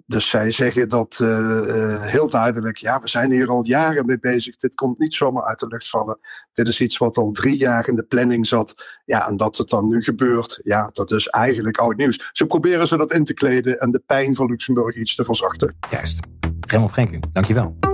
Dus 0.06 0.30
zij 0.30 0.52
zeggen 0.52 0.90
dat 0.90 1.20
uh, 1.22 2.02
heel 2.02 2.30
duidelijk, 2.30 2.78
ja, 2.78 3.00
we 3.02 3.10
zijn 3.10 3.32
hier 3.32 3.50
al 3.50 3.66
jaren 3.66 4.06
mee 4.06 4.20
bezig. 4.20 4.56
Dit 4.56 4.76
komt 4.76 5.00
niet 5.00 5.14
zomaar 5.14 5.44
uit 5.44 5.60
de 5.60 5.68
lucht 5.68 5.90
vallen. 5.90 6.20
Dit 6.54 6.68
is 6.68 6.82
iets 6.82 6.98
wat 6.98 7.18
al 7.18 7.32
drie 7.32 7.58
jaar 7.58 7.88
in 7.88 7.96
de 7.96 8.04
planning 8.04 8.48
zat. 8.48 8.74
Ja, 9.06 9.28
en 9.28 9.38
dat 9.38 9.58
het 9.58 9.70
dan 9.70 9.88
nu 9.88 10.02
gebeurt, 10.02 10.60
ja, 10.64 10.90
dat 10.94 11.12
is 11.12 11.28
eigenlijk 11.28 11.78
oud 11.78 11.98
nieuws. 11.98 12.30
Zo 12.32 12.46
proberen 12.46 12.88
ze 12.88 12.98
dat 12.98 13.14
in 13.14 13.24
te 13.24 13.34
kleden 13.34 13.80
en 13.80 13.92
de 13.92 14.04
pijn 14.06 14.36
van 14.36 14.46
Luxemburg 14.46 14.96
iets 14.96 15.16
te 15.16 15.24
verzachten. 15.24 15.76
Juist. 15.90 16.20
Raymond 16.60 16.92
Frenken, 16.92 17.22
dankjewel. 17.32 17.91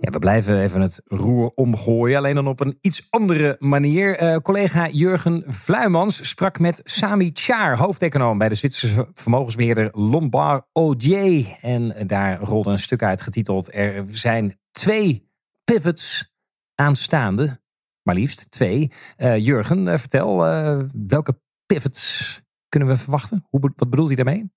Ja, 0.00 0.10
we 0.10 0.18
blijven 0.18 0.60
even 0.60 0.80
het 0.80 1.00
roer 1.04 1.52
omgooien, 1.54 2.18
alleen 2.18 2.34
dan 2.34 2.46
op 2.46 2.60
een 2.60 2.78
iets 2.80 3.06
andere 3.10 3.56
manier. 3.58 4.22
Uh, 4.22 4.36
collega 4.36 4.88
Jurgen 4.88 5.44
Vluimans 5.46 6.28
sprak 6.28 6.58
met 6.58 6.80
Sami 6.84 7.30
Char, 7.34 7.78
hoofdeconoom 7.78 8.38
bij 8.38 8.48
de 8.48 8.54
Zwitserse 8.54 9.08
vermogensbeheerder 9.12 9.88
Lombard 9.92 10.66
Odier. 10.72 11.56
En 11.60 12.06
daar 12.06 12.40
rolde 12.40 12.70
een 12.70 12.78
stuk 12.78 13.02
uit 13.02 13.20
getiteld: 13.20 13.74
Er 13.74 14.04
zijn 14.10 14.58
twee 14.70 15.28
pivots 15.64 16.34
aanstaande. 16.74 17.60
Maar 18.02 18.14
liefst 18.14 18.50
twee. 18.50 18.92
Uh, 19.18 19.38
Jurgen, 19.38 19.86
uh, 19.86 19.96
vertel, 19.96 20.36
welke 21.06 21.40
pivots 21.66 22.40
kunnen 22.68 22.88
we 22.88 22.96
verwachten? 22.96 23.44
Hoe, 23.48 23.60
wat 23.60 23.90
bedoelt 23.90 24.08
hij 24.08 24.16
daarmee? 24.16 24.50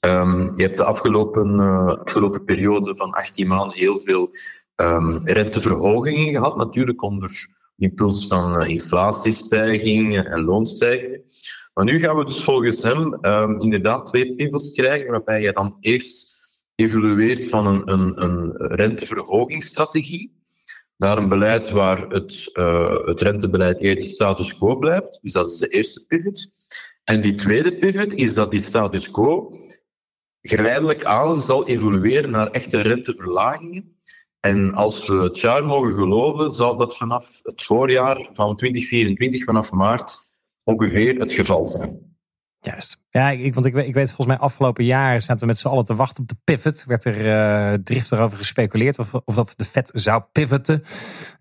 Um, 0.00 0.52
je 0.56 0.62
hebt 0.62 0.76
de 0.76 0.84
afgelopen, 0.84 1.58
afgelopen 2.04 2.44
periode 2.44 2.96
van 2.96 3.12
18 3.12 3.46
maanden 3.46 3.76
heel 3.76 4.00
veel 4.00 4.30
um, 4.76 5.20
renteverhogingen 5.24 6.34
gehad, 6.34 6.56
natuurlijk 6.56 7.02
onder 7.02 7.48
impuls 7.76 8.26
van 8.26 8.62
uh, 8.62 8.68
inflatiestijging 8.68 10.16
en 10.16 10.44
loonstijging. 10.44 11.22
Maar 11.74 11.84
nu 11.84 11.98
gaan 11.98 12.16
we 12.16 12.24
dus 12.24 12.44
volgens 12.44 12.82
hem 12.82 13.18
um, 13.20 13.60
inderdaad 13.60 14.06
twee 14.06 14.34
pivots 14.34 14.72
krijgen, 14.72 15.10
waarbij 15.10 15.42
je 15.42 15.52
dan 15.52 15.76
eerst 15.80 16.38
evolueert 16.74 17.48
van 17.48 17.66
een, 17.66 17.92
een, 17.92 18.22
een 18.22 18.52
renteverhogingsstrategie 18.56 20.38
naar 20.96 21.18
een 21.18 21.28
beleid 21.28 21.70
waar 21.70 22.08
het, 22.08 22.50
uh, 22.52 23.06
het 23.06 23.20
rentebeleid 23.20 23.78
eerder 23.78 24.04
status 24.04 24.56
quo 24.56 24.76
blijft. 24.76 25.18
Dus 25.22 25.32
dat 25.32 25.50
is 25.50 25.56
de 25.56 25.68
eerste 25.68 26.06
pivot. 26.06 26.50
En 27.04 27.20
die 27.20 27.34
tweede 27.34 27.78
pivot 27.78 28.14
is 28.14 28.34
dat 28.34 28.50
die 28.50 28.62
status 28.62 29.10
quo 29.10 29.58
geleidelijk 30.42 31.04
aan 31.04 31.42
zal 31.42 31.66
evolueren 31.66 32.30
naar 32.30 32.50
echte 32.50 32.80
renteverlagingen. 32.80 34.00
En 34.40 34.74
als 34.74 35.06
we 35.06 35.14
het 35.14 35.38
jaar 35.38 35.64
mogen 35.64 35.94
geloven, 35.94 36.50
zal 36.50 36.76
dat 36.76 36.96
vanaf 36.96 37.40
het 37.42 37.62
voorjaar 37.62 38.28
van 38.32 38.56
2024, 38.56 39.44
vanaf 39.44 39.72
maart, 39.72 40.36
ongeveer 40.62 41.18
het 41.18 41.32
geval 41.32 41.64
zijn. 41.64 42.09
Juist. 42.62 42.98
Ja, 43.10 43.30
ik, 43.30 43.54
want 43.54 43.66
ik, 43.66 43.74
ik 43.74 43.94
weet 43.94 44.06
volgens 44.06 44.26
mij 44.26 44.38
afgelopen 44.38 44.84
jaar 44.84 45.20
zaten 45.20 45.40
we 45.40 45.46
met 45.46 45.58
z'n 45.58 45.68
allen 45.68 45.84
te 45.84 45.94
wachten 45.94 46.22
op 46.22 46.28
de 46.28 46.36
pivot. 46.44 46.84
Werd 46.84 47.04
er 47.04 47.26
uh, 47.26 47.78
driftig 47.84 48.18
over 48.18 48.38
gespeculeerd 48.38 48.98
of, 48.98 49.14
of 49.14 49.34
dat 49.34 49.54
de 49.56 49.64
vet 49.64 49.90
zou 49.94 50.22
pivoten. 50.32 50.82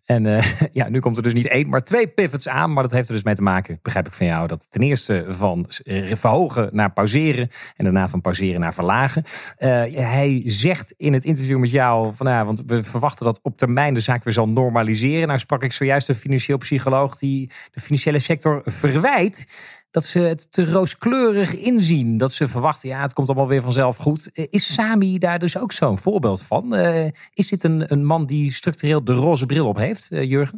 En 0.06 0.26
uh, 0.26 0.44
ja, 0.72 0.90
nu 0.90 1.00
komt 1.00 1.18
er 1.18 1.24
dus 1.24 1.34
niet 1.34 1.48
één, 1.48 1.70
maar 1.70 1.84
twee 1.84 2.08
pivots 2.08 2.48
aan. 2.48 2.74
Maar 2.74 2.84
dat 2.84 2.92
heeft 2.92 3.08
er 3.08 3.14
dus 3.14 3.24
mee 3.24 3.36
te 3.36 3.42
maken, 3.42 3.80
begrijp 3.82 4.08
ik 4.08 4.14
van 4.14 4.26
jou, 4.26 4.48
dat 4.48 4.72
ten 4.72 4.82
eerste 4.82 5.26
van 5.28 5.70
eh, 5.84 6.16
verhogen 6.16 6.70
naar 6.72 6.94
pauzeren 6.94 7.50
en 7.76 7.84
daarna 7.84 8.08
van 8.08 8.22
pauzeren 8.22 8.60
naar 8.60 8.74
verlagen. 8.74 9.24
Hij 9.58 10.44
zegt 10.46 10.94
in 10.98 11.14
het 11.14 11.24
interview 11.24 11.60
met 11.60 11.72
jou 11.72 12.14
van, 12.16 12.28
ja, 12.28 12.46
want 12.46 12.64
we 12.66 12.84
verwachten 12.84 13.26
dat 13.26 13.40
op 13.42 13.58
termijn 13.58 13.94
de 13.94 14.00
zaak 14.00 14.24
weer 14.24 14.34
zal 14.34 14.50
normaliseren. 14.50 15.28
Nou 15.28 15.40
sprak 15.40 15.64
ik 15.64 15.72
zojuist 15.72 16.10
een 16.10 16.16
financieel 16.16 16.58
psycholoog 16.58 17.18
die 17.18 17.52
de 17.72 17.82
financiële 17.82 18.20
sector 18.20 18.62
verwijt 18.66 19.48
dat 19.92 20.06
ze 20.06 20.20
het 20.20 20.52
te 20.52 20.72
rooskleurig 20.72 21.56
inzien. 21.56 22.18
Dat 22.18 22.32
ze 22.32 22.48
verwachten, 22.48 22.90
ja, 22.90 23.02
het 23.02 23.14
komt 23.14 23.28
allemaal 23.28 23.48
weer 23.48 23.62
vanzelf 23.62 23.98
goed. 23.98 24.32
Eh, 24.32 24.46
is 24.50 24.74
Sami 24.74 25.18
daar 25.18 25.40
dus 25.40 25.58
ook 25.58 25.72
zo'n 25.72 25.98
voorbeeld 25.98 26.42
van? 26.42 26.76
Uh, 26.76 27.08
is 27.34 27.48
dit 27.48 27.64
een, 27.64 27.92
een 27.92 28.06
man 28.06 28.26
die 28.26 28.54
structureel 28.54 29.04
de 29.04 29.14
roze 29.14 29.46
bril 29.46 29.68
op 29.68 29.78
heeft, 29.78 30.08
uh, 30.10 30.24
Jurgen? 30.24 30.58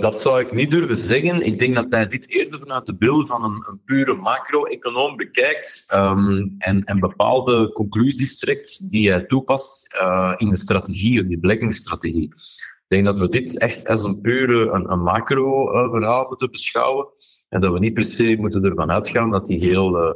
Dat 0.00 0.20
zou 0.20 0.40
ik 0.40 0.52
niet 0.52 0.70
durven 0.70 0.96
zeggen. 0.96 1.46
Ik 1.46 1.58
denk 1.58 1.74
dat 1.74 1.86
hij 1.88 2.06
dit 2.06 2.28
eerder 2.28 2.58
vanuit 2.58 2.86
de 2.86 2.96
bril 2.96 3.26
van 3.26 3.44
een, 3.44 3.66
een 3.68 3.80
pure 3.84 4.14
macro-econoom 4.14 5.16
bekijkt 5.16 5.84
um, 5.94 6.54
en, 6.58 6.84
en, 6.84 7.00
bepaalde 7.00 7.72
conclusies 7.72 8.38
trekt 8.38 8.90
die 8.90 9.10
hij 9.10 9.24
toepast 9.24 9.94
in 10.36 10.48
de 10.48 10.56
strategie, 10.56 11.20
in 11.20 11.28
die 11.28 11.38
beleggingsstrategie. 11.38 12.28
Ik 12.28 12.84
denk 12.86 13.04
dat 13.04 13.18
we 13.18 13.28
dit 13.28 13.58
echt 13.58 13.88
als 13.88 14.02
een 14.02 14.20
pure 14.20 14.70
een, 14.70 14.92
een 14.92 15.02
macro-verhaal 15.02 16.26
moeten 16.28 16.50
beschouwen 16.50 17.08
en 17.54 17.60
dat 17.60 17.72
we 17.72 17.78
niet 17.78 17.94
per 17.94 18.04
se 18.04 18.36
moeten 18.38 18.64
ervan 18.64 18.90
uitgaan 18.90 19.30
dat 19.30 19.46
die 19.46 19.58
heel, 19.58 20.06
uh, 20.06 20.14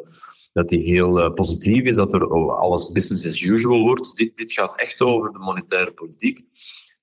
dat 0.52 0.68
die 0.68 0.82
heel 0.82 1.32
positief 1.32 1.82
is, 1.84 1.94
dat 1.94 2.12
er 2.12 2.28
alles 2.50 2.92
business 2.92 3.26
as 3.26 3.42
usual 3.42 3.80
wordt. 3.80 4.16
Dit, 4.16 4.36
dit 4.36 4.52
gaat 4.52 4.80
echt 4.80 5.00
over 5.00 5.32
de 5.32 5.38
monetaire 5.38 5.92
politiek. 5.92 6.40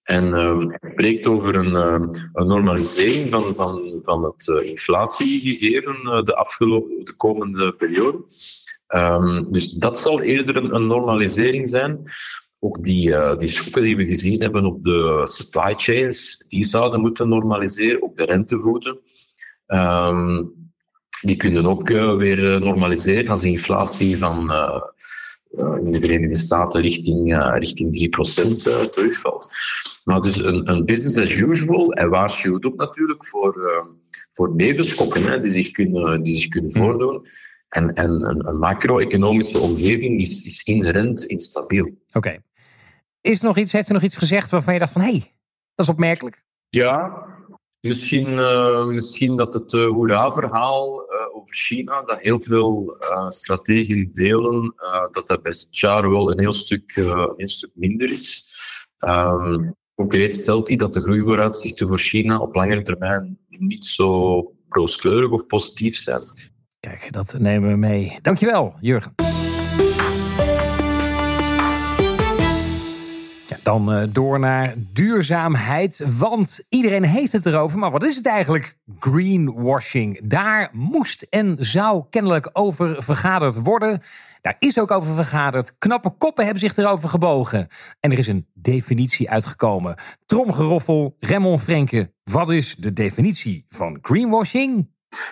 En 0.03 0.25
uh, 0.25 0.59
het 0.59 0.91
spreekt 0.91 1.27
over 1.27 1.55
een, 1.55 1.73
uh, 1.73 2.17
een, 2.33 2.47
normalisering 2.47 3.29
van, 3.29 3.55
van, 3.55 3.99
van 4.03 4.23
het 4.23 4.47
uh, 4.47 4.69
inflatiegegeven 4.69 5.99
uh, 6.03 6.23
de, 6.23 6.35
afgelopen, 6.35 7.05
de 7.05 7.13
komende 7.13 7.73
periode. 7.73 8.23
Um, 8.95 9.47
dus 9.47 9.71
dat 9.71 9.99
zal 9.99 10.21
eerder 10.21 10.55
een, 10.55 10.87
normalisering 10.87 11.69
zijn. 11.69 12.03
Ook 12.59 12.83
die, 12.83 13.35
die 13.37 13.49
schokken 13.49 13.83
die 13.83 13.95
we 13.95 14.05
gezien 14.05 14.41
hebben 14.41 14.65
op 14.65 14.83
de 14.83 15.21
supply 15.23 15.73
chains, 15.77 16.45
die 16.47 16.65
zouden 16.65 17.01
moeten 17.01 17.29
normaliseren, 17.29 18.03
ook 18.03 18.15
de 18.15 18.25
rentevoeten. 18.25 18.99
Um, 19.67 20.53
die 21.21 21.35
kunnen 21.35 21.65
ook 21.65 21.87
weer 21.87 22.59
normaliseren 22.59 23.31
als 23.31 23.41
de 23.41 23.49
inflatie 23.49 24.17
van 24.17 24.51
uh, 24.51 24.81
in 25.57 25.91
de 25.91 25.99
Verenigde 25.99 26.35
Staten 26.35 26.81
richting, 26.81 27.33
uh, 27.33 27.55
richting 27.57 28.15
3% 28.37 28.67
uh, 28.67 28.81
terugvalt. 28.81 29.49
Maar 30.03 30.21
dus 30.21 30.45
een, 30.45 30.71
een, 30.71 30.85
business 30.85 31.17
as 31.17 31.39
usual, 31.39 31.93
en 31.93 32.09
waarschuwt 32.09 32.65
ook 32.65 32.75
natuurlijk 32.75 33.25
voor, 33.25 33.57
uh, 33.57 33.93
voor 34.31 34.55
nevenschokken 34.55 35.23
hè, 35.23 35.39
die, 35.39 35.51
zich 35.51 35.71
kunnen, 35.71 36.23
die 36.23 36.35
zich 36.35 36.47
kunnen 36.47 36.71
hmm. 36.73 36.83
voordoen. 36.83 37.27
En, 37.69 37.93
en 37.93 38.09
een, 38.09 38.47
een 38.47 38.57
macro-economische 38.57 39.59
omgeving 39.59 40.19
is, 40.19 40.45
is 40.45 40.63
inherent 40.63 41.25
instabiel. 41.25 41.89
Oké. 42.11 42.37
Is 43.21 43.39
er 43.39 43.45
nog 43.45 43.57
iets, 43.57 43.71
heeft 43.71 43.87
er 43.87 43.93
nog 43.93 44.03
iets 44.03 44.17
gezegd 44.17 44.49
waarvan 44.49 44.73
je 44.73 44.79
dacht 44.79 44.91
van, 44.91 45.01
hé, 45.01 45.09
hey, 45.11 45.33
dat 45.75 45.85
is 45.85 45.91
opmerkelijk? 45.91 46.43
Ja, 46.69 47.25
Misschien, 47.87 48.27
uh, 48.29 48.85
misschien 48.85 49.35
dat 49.35 49.53
het 49.53 49.73
uh, 49.73 49.87
hoera-verhaal 49.87 51.01
uh, 51.01 51.35
over 51.35 51.55
China, 51.55 52.01
dat 52.01 52.19
heel 52.19 52.39
veel 52.41 52.97
strategen 53.27 54.13
delen, 54.13 54.73
dat 55.11 55.27
dat 55.27 55.41
bij 55.41 55.53
Char 55.71 56.09
wel 56.09 56.31
een 56.31 56.39
heel 56.39 56.53
stuk, 56.53 56.95
een 57.35 57.47
stuk 57.47 57.69
minder 57.73 58.11
is. 58.11 58.49
Um, 59.05 59.75
concreet 59.95 60.35
stelt 60.35 60.67
hij 60.67 60.77
dat 60.77 60.93
de 60.93 61.01
groeivooruitzichten 61.01 61.87
voor 61.87 61.99
China 61.99 62.37
op 62.39 62.55
langere 62.55 62.81
termijn 62.81 63.37
niet 63.49 63.85
zo 63.85 64.41
rooskleurig 64.69 65.29
of 65.31 65.45
positief 65.45 65.97
zijn. 65.97 66.23
Kijk, 66.79 67.11
dat 67.11 67.35
nemen 67.39 67.69
we 67.69 67.75
mee. 67.75 68.17
Dankjewel, 68.21 68.75
Jurgen. 68.81 69.34
Dan 73.65 73.95
uh, 73.95 74.03
door 74.09 74.39
naar 74.39 74.73
duurzaamheid. 74.77 76.03
Want 76.17 76.65
iedereen 76.69 77.03
heeft 77.03 77.31
het 77.31 77.45
erover. 77.45 77.79
Maar 77.79 77.91
wat 77.91 78.03
is 78.03 78.15
het 78.15 78.25
eigenlijk? 78.25 78.77
Greenwashing. 78.99 80.19
Daar 80.23 80.69
moest 80.73 81.21
en 81.21 81.55
zou 81.59 82.03
kennelijk 82.09 82.49
over 82.53 83.03
vergaderd 83.03 83.55
worden. 83.55 84.01
Daar 84.41 84.55
is 84.59 84.79
ook 84.79 84.91
over 84.91 85.13
vergaderd. 85.13 85.77
Knappe 85.77 86.09
koppen 86.09 86.43
hebben 86.43 86.61
zich 86.61 86.77
erover 86.77 87.09
gebogen. 87.09 87.67
En 87.99 88.11
er 88.11 88.17
is 88.17 88.27
een 88.27 88.47
definitie 88.53 89.29
uitgekomen. 89.29 89.95
Tromgeroffel, 90.25 91.15
Remon 91.19 91.59
Frenke. 91.59 92.13
Wat 92.23 92.49
is 92.49 92.75
de 92.75 92.93
definitie 92.93 93.65
van 93.67 93.97
greenwashing? 94.01 94.89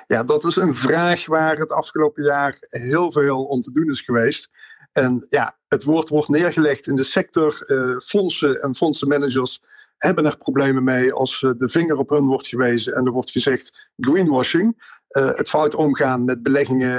Ja, 0.07 0.23
dat 0.23 0.45
is 0.45 0.55
een 0.55 0.75
vraag 0.75 1.25
waar 1.25 1.57
het 1.57 1.71
afgelopen 1.71 2.23
jaar 2.23 2.57
heel 2.59 3.11
veel 3.11 3.43
om 3.43 3.61
te 3.61 3.71
doen 3.71 3.89
is 3.89 4.01
geweest. 4.01 4.49
En 4.91 5.25
ja, 5.29 5.57
het 5.73 5.83
woord 5.83 6.09
wordt 6.09 6.27
neergelegd 6.27 6.87
in 6.87 6.95
de 6.95 7.03
sector. 7.03 7.63
Uh, 7.67 7.99
fondsen 7.99 8.61
en 8.61 8.75
fondsenmanagers 8.75 9.61
hebben 9.97 10.25
er 10.25 10.37
problemen 10.37 10.83
mee 10.83 11.13
als 11.13 11.41
uh, 11.41 11.51
de 11.57 11.69
vinger 11.69 11.97
op 11.97 12.09
hun 12.09 12.25
wordt 12.25 12.47
gewezen 12.47 12.93
en 12.93 13.05
er 13.05 13.11
wordt 13.11 13.31
gezegd 13.31 13.89
greenwashing. 13.97 14.91
Uh, 15.09 15.35
het 15.35 15.49
fout 15.49 15.75
omgaan 15.75 16.23
met 16.23 16.43
beleggingen, 16.43 16.91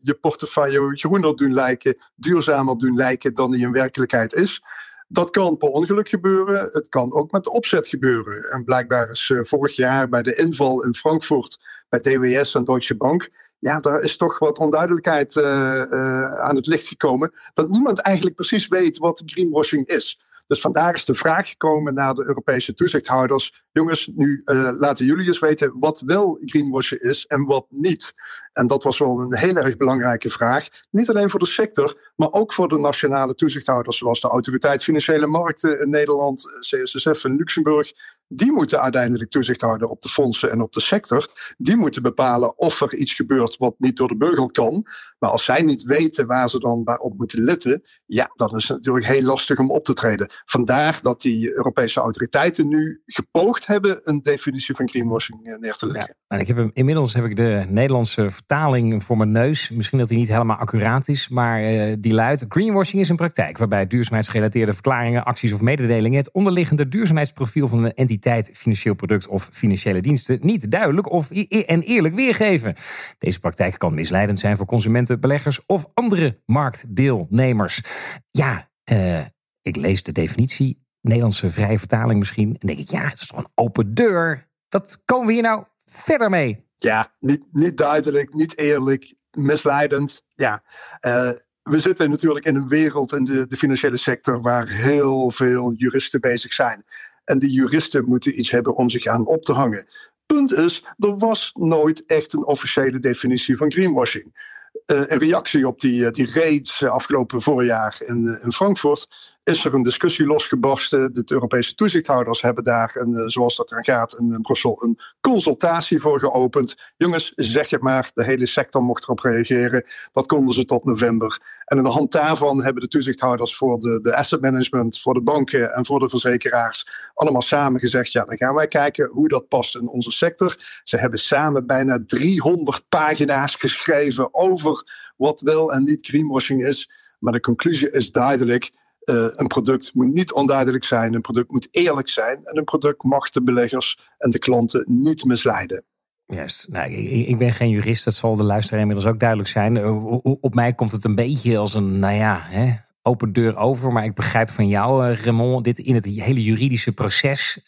je 0.00 0.14
portefeuille 0.20 0.98
groener 0.98 1.36
doen 1.36 1.54
lijken, 1.54 1.96
duurzamer 2.14 2.78
doen 2.78 2.96
lijken 2.96 3.34
dan 3.34 3.50
die 3.50 3.60
in 3.60 3.72
werkelijkheid 3.72 4.32
is. 4.32 4.62
Dat 5.08 5.30
kan 5.30 5.56
per 5.56 5.68
ongeluk 5.68 6.08
gebeuren. 6.08 6.68
Het 6.72 6.88
kan 6.88 7.12
ook 7.12 7.32
met 7.32 7.44
de 7.44 7.50
opzet 7.50 7.86
gebeuren. 7.86 8.50
En 8.50 8.64
blijkbaar 8.64 9.10
is 9.10 9.32
vorig 9.42 9.76
jaar 9.76 10.08
bij 10.08 10.22
de 10.22 10.34
inval 10.34 10.84
in 10.84 10.94
Frankfurt 10.94 11.58
bij 11.88 12.00
DWS 12.00 12.54
en 12.54 12.64
Deutsche 12.64 12.96
Bank 12.96 13.30
ja, 13.58 13.80
daar 13.80 14.00
is 14.00 14.16
toch 14.16 14.38
wat 14.38 14.58
onduidelijkheid 14.58 15.36
uh, 15.36 15.44
uh, 15.44 16.40
aan 16.40 16.56
het 16.56 16.66
licht 16.66 16.88
gekomen. 16.88 17.32
Dat 17.54 17.68
niemand 17.68 18.00
eigenlijk 18.00 18.36
precies 18.36 18.68
weet 18.68 18.98
wat 18.98 19.22
greenwashing 19.26 19.86
is. 19.86 20.26
Dus 20.48 20.60
vandaar 20.60 20.94
is 20.94 21.04
de 21.04 21.14
vraag 21.14 21.48
gekomen 21.48 21.94
naar 21.94 22.14
de 22.14 22.24
Europese 22.24 22.74
toezichthouders. 22.74 23.64
Jongens, 23.72 24.10
nu 24.14 24.40
uh, 24.44 24.70
laten 24.78 25.06
jullie 25.06 25.26
eens 25.26 25.38
weten 25.38 25.78
wat 25.78 26.02
wel 26.06 26.38
greenwashing 26.44 27.00
is 27.00 27.26
en 27.26 27.44
wat 27.44 27.66
niet. 27.68 28.14
En 28.52 28.66
dat 28.66 28.82
was 28.82 28.98
wel 28.98 29.20
een 29.20 29.36
heel 29.36 29.56
erg 29.56 29.76
belangrijke 29.76 30.30
vraag. 30.30 30.68
Niet 30.90 31.10
alleen 31.10 31.30
voor 31.30 31.40
de 31.40 31.46
sector, 31.46 32.12
maar 32.16 32.32
ook 32.32 32.52
voor 32.52 32.68
de 32.68 32.78
nationale 32.78 33.34
toezichthouders, 33.34 33.98
zoals 33.98 34.20
de 34.20 34.28
Autoriteit 34.28 34.82
Financiële 34.82 35.26
Markten 35.26 35.80
in 35.80 35.90
Nederland, 35.90 36.58
CSSF 36.60 37.24
in 37.24 37.36
Luxemburg 37.36 37.92
die 38.28 38.52
moeten 38.52 38.80
uiteindelijk 38.80 39.30
toezicht 39.30 39.60
houden 39.60 39.90
op 39.90 40.02
de 40.02 40.08
fondsen 40.08 40.50
en 40.50 40.60
op 40.60 40.72
de 40.72 40.80
sector. 40.80 41.54
Die 41.56 41.76
moeten 41.76 42.02
bepalen 42.02 42.58
of 42.58 42.80
er 42.80 42.94
iets 42.94 43.14
gebeurt 43.14 43.56
wat 43.56 43.74
niet 43.78 43.96
door 43.96 44.08
de 44.08 44.16
beugel 44.16 44.50
kan. 44.50 44.86
Maar 45.18 45.30
als 45.30 45.44
zij 45.44 45.62
niet 45.62 45.82
weten 45.82 46.26
waar 46.26 46.48
ze 46.48 46.58
dan 46.58 47.00
op 47.00 47.16
moeten 47.16 47.44
letten, 47.44 47.82
ja, 48.06 48.30
dan 48.34 48.56
is 48.56 48.68
het 48.68 48.76
natuurlijk 48.76 49.06
heel 49.06 49.22
lastig 49.22 49.58
om 49.58 49.70
op 49.70 49.84
te 49.84 49.94
treden. 49.94 50.30
Vandaar 50.44 50.98
dat 51.02 51.22
die 51.22 51.56
Europese 51.56 52.00
autoriteiten 52.00 52.68
nu 52.68 53.02
gepoogd 53.06 53.66
hebben 53.66 54.00
een 54.02 54.22
definitie 54.22 54.74
van 54.74 54.88
greenwashing 54.88 55.46
eh, 55.46 55.58
neer 55.58 55.74
te 55.74 55.86
leggen. 55.86 56.16
Ja, 56.28 56.36
en 56.36 56.40
ik 56.40 56.46
heb 56.46 56.56
hem, 56.56 56.70
inmiddels 56.72 57.14
heb 57.14 57.24
ik 57.24 57.36
de 57.36 57.64
Nederlandse 57.68 58.30
vertaling 58.30 59.04
voor 59.04 59.16
mijn 59.16 59.32
neus. 59.32 59.70
Misschien 59.70 59.98
dat 59.98 60.08
die 60.08 60.18
niet 60.18 60.28
helemaal 60.28 60.56
accuraat 60.56 61.08
is, 61.08 61.28
maar 61.28 61.62
uh, 61.62 61.94
die 61.98 62.14
luidt: 62.14 62.44
Greenwashing 62.48 63.02
is 63.02 63.08
een 63.08 63.16
praktijk 63.16 63.58
waarbij 63.58 63.86
duurzaamheidsgerelateerde 63.86 64.72
verklaringen, 64.72 65.24
acties 65.24 65.52
of 65.52 65.60
mededelingen 65.60 66.18
het 66.18 66.32
onderliggende 66.32 66.88
duurzaamheidsprofiel 66.88 67.68
van 67.68 67.84
een 67.84 67.94
entiteit 67.94 68.17
financieel 68.52 68.94
product 68.94 69.26
of 69.26 69.48
financiële 69.52 70.00
diensten 70.00 70.38
niet 70.42 70.70
duidelijk 70.70 71.10
of 71.10 71.30
en 71.30 71.82
eerlijk 71.82 72.14
weergeven. 72.14 72.74
Deze 73.18 73.40
praktijk 73.40 73.78
kan 73.78 73.94
misleidend 73.94 74.38
zijn 74.38 74.56
voor 74.56 74.66
consumenten, 74.66 75.20
beleggers 75.20 75.66
of 75.66 75.86
andere 75.94 76.40
marktdeelnemers. 76.46 77.82
Ja, 78.30 78.70
uh, 78.92 79.24
ik 79.62 79.76
lees 79.76 80.02
de 80.02 80.12
definitie, 80.12 80.86
Nederlandse 81.00 81.50
vrije 81.50 81.78
vertaling 81.78 82.18
misschien, 82.18 82.56
en 82.58 82.66
denk 82.66 82.78
ik, 82.78 82.90
ja, 82.90 83.02
het 83.02 83.20
is 83.20 83.26
toch 83.26 83.38
een 83.38 83.50
open 83.54 83.94
deur. 83.94 84.48
Wat 84.68 85.02
komen 85.04 85.26
we 85.26 85.32
hier 85.32 85.42
nou 85.42 85.64
verder 85.86 86.30
mee? 86.30 86.66
Ja, 86.76 87.14
niet, 87.20 87.42
niet 87.52 87.76
duidelijk, 87.76 88.34
niet 88.34 88.58
eerlijk, 88.58 89.14
misleidend. 89.30 90.22
Ja, 90.34 90.62
uh, 91.00 91.30
we 91.62 91.80
zitten 91.80 92.10
natuurlijk 92.10 92.44
in 92.44 92.56
een 92.56 92.68
wereld 92.68 93.12
in 93.12 93.24
de, 93.24 93.46
de, 93.46 93.56
financiële 93.56 93.96
sector 93.96 94.40
waar 94.40 94.68
heel 94.68 95.30
veel 95.30 95.72
juristen 95.72 96.20
bezig 96.20 96.52
zijn. 96.52 96.84
En 97.28 97.38
die 97.38 97.50
juristen 97.50 98.04
moeten 98.04 98.38
iets 98.38 98.50
hebben 98.50 98.76
om 98.76 98.90
zich 98.90 99.06
aan 99.06 99.26
op 99.26 99.44
te 99.44 99.52
hangen. 99.52 99.86
Punt 100.26 100.52
is, 100.52 100.84
er 100.98 101.16
was 101.16 101.50
nooit 101.54 102.04
echt 102.06 102.32
een 102.32 102.46
officiële 102.46 102.98
definitie 102.98 103.56
van 103.56 103.72
greenwashing. 103.72 104.46
Uh, 104.86 105.00
een 105.06 105.18
reactie 105.18 105.66
op 105.66 105.80
die, 105.80 106.00
uh, 106.00 106.10
die 106.10 106.32
raids 106.32 106.80
uh, 106.80 106.90
afgelopen 106.90 107.42
voorjaar 107.42 108.00
in, 108.06 108.40
in 108.42 108.52
Frankfurt 108.52 109.08
is 109.48 109.64
er 109.64 109.74
een 109.74 109.82
discussie 109.82 110.26
losgebarsten. 110.26 111.12
De 111.12 111.22
Europese 111.26 111.74
toezichthouders 111.74 112.42
hebben 112.42 112.64
daar, 112.64 112.90
een, 112.94 113.30
zoals 113.30 113.56
dat 113.56 113.70
er 113.70 113.84
gaat, 113.84 114.18
in 114.18 114.38
Brussel 114.42 114.82
een 114.82 114.98
consultatie 115.20 116.00
voor 116.00 116.18
geopend. 116.18 116.76
Jongens, 116.96 117.32
zeg 117.36 117.70
het 117.70 117.80
maar, 117.80 118.10
de 118.14 118.24
hele 118.24 118.46
sector 118.46 118.82
mocht 118.82 119.02
erop 119.02 119.18
reageren. 119.18 119.84
Dat 120.12 120.26
konden 120.26 120.54
ze 120.54 120.64
tot 120.64 120.84
november. 120.84 121.40
En 121.64 121.78
aan 121.78 121.84
de 121.84 121.90
hand 121.90 122.12
daarvan 122.12 122.62
hebben 122.62 122.82
de 122.82 122.88
toezichthouders 122.88 123.56
voor 123.56 123.80
de, 123.80 124.00
de 124.00 124.16
asset 124.16 124.40
management, 124.40 125.00
voor 125.00 125.14
de 125.14 125.20
banken 125.20 125.72
en 125.72 125.86
voor 125.86 125.98
de 125.98 126.08
verzekeraars 126.08 126.88
allemaal 127.14 127.42
samen 127.42 127.80
gezegd: 127.80 128.12
ja, 128.12 128.24
dan 128.24 128.36
gaan 128.36 128.54
wij 128.54 128.68
kijken 128.68 129.10
hoe 129.12 129.28
dat 129.28 129.48
past 129.48 129.76
in 129.76 129.88
onze 129.88 130.10
sector. 130.10 130.56
Ze 130.84 130.96
hebben 130.96 131.18
samen 131.18 131.66
bijna 131.66 131.98
300 132.06 132.88
pagina's 132.88 133.54
geschreven 133.54 134.34
over 134.34 134.84
wat 135.16 135.40
wel 135.40 135.72
en 135.72 135.84
niet 135.84 136.06
greenwashing 136.06 136.66
is. 136.66 136.90
Maar 137.18 137.32
de 137.32 137.40
conclusie 137.40 137.90
is 137.90 138.12
duidelijk. 138.12 138.72
Uh, 139.08 139.26
een 139.36 139.46
product 139.46 139.94
moet 139.94 140.14
niet 140.14 140.32
onduidelijk 140.32 140.84
zijn, 140.84 141.14
een 141.14 141.20
product 141.20 141.50
moet 141.50 141.68
eerlijk 141.70 142.08
zijn 142.08 142.44
en 142.44 142.56
een 142.56 142.64
product 142.64 143.02
mag 143.02 143.30
de 143.30 143.42
beleggers 143.42 143.98
en 144.18 144.30
de 144.30 144.38
klanten 144.38 144.84
niet 144.88 145.24
misleiden. 145.24 145.84
Juist. 146.26 146.68
Nou, 146.68 146.92
ik, 146.92 147.26
ik, 147.26 147.38
ben 147.38 147.52
geen 147.52 147.70
jurist, 147.70 148.04
dat 148.04 148.14
zal 148.14 148.36
de 148.36 148.42
luisteraar 148.42 148.80
inmiddels 148.80 149.06
ook 149.08 149.20
duidelijk 149.20 149.48
zijn. 149.48 149.76
Eh, 149.76 150.18
op 150.22 150.54
mij 150.54 150.74
komt 150.74 150.92
het 150.92 151.04
een 151.04 151.14
beetje 151.14 151.58
als 151.58 151.74
een, 151.74 151.98
nou 151.98 152.14
ja, 152.14 152.40
hè, 152.42 152.72
open 153.02 153.32
deur 153.32 153.56
over. 153.56 153.92
Maar 153.92 154.04
ik 154.04 154.14
begrijp 154.14 154.50
van 154.50 154.68
jou, 154.68 155.10
uh, 155.10 155.22
Raymond, 155.22 155.64
dit 155.64 155.78
in 155.78 155.94
het 155.94 156.04
hele 156.04 156.42
juridische 156.42 156.92
proces. 156.92 157.60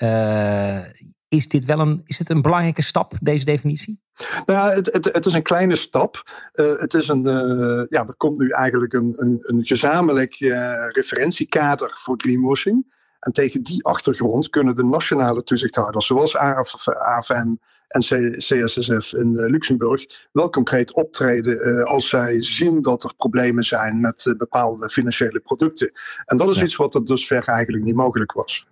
Is 1.29 1.49
dit 1.49 1.65
wel 1.65 1.81
een, 1.81 2.01
is 2.05 2.17
dit 2.17 2.31
een 2.31 2.43
belangrijke 2.43 2.83
stap, 2.83 3.15
deze 3.21 3.45
definitie? 3.45 4.01
Nou, 4.47 4.75
het, 4.75 4.93
het, 4.93 5.13
het 5.13 5.27
is 5.27 5.33
een 5.33 5.43
kleine 5.43 5.77
stap. 5.77 6.23
Uh, 6.55 6.79
het 6.79 6.95
is 6.95 7.09
een, 7.09 7.27
uh, 7.27 7.85
ja, 7.89 8.07
er 8.07 8.15
komt 8.17 8.39
nu 8.39 8.49
eigenlijk 8.49 8.93
een, 8.93 9.15
een, 9.17 9.39
een 9.41 9.67
gezamenlijk 9.67 10.41
uh, 10.41 10.89
referentiekader 10.89 11.93
voor 11.99 12.15
greenwashing. 12.17 12.99
En 13.21 13.33
tegen 13.33 13.63
die 13.63 13.85
achtergrond 13.85 14.51
kunnen 14.51 14.77
de 14.77 14.85
nationale 14.85 15.43
toezichthouders, 15.43 16.07
zoals 16.07 16.37
AFM 16.37 17.55
en 17.89 18.01
CSSF 18.37 19.13
in 19.13 19.33
Luxemburg, 19.33 20.29
wel 20.33 20.51
concreet 20.51 20.93
optreden 20.93 21.85
als 21.85 22.09
zij 22.09 22.43
zien 22.43 22.83
dat 22.83 23.05
er 23.05 23.15
problemen 23.17 23.65
zijn 23.65 24.01
met 24.01 24.35
bepaalde 24.37 24.91
financiële 24.91 25.41
producten. 25.41 25.93
En 26.25 26.37
dat 26.37 26.49
is 26.49 26.57
ja. 26.57 26.63
iets 26.63 26.77
wat 26.77 26.95
er 26.95 27.05
dusver 27.05 27.49
eigenlijk 27.49 27.85
niet 27.85 27.95
mogelijk 27.95 28.33
was. 28.33 28.67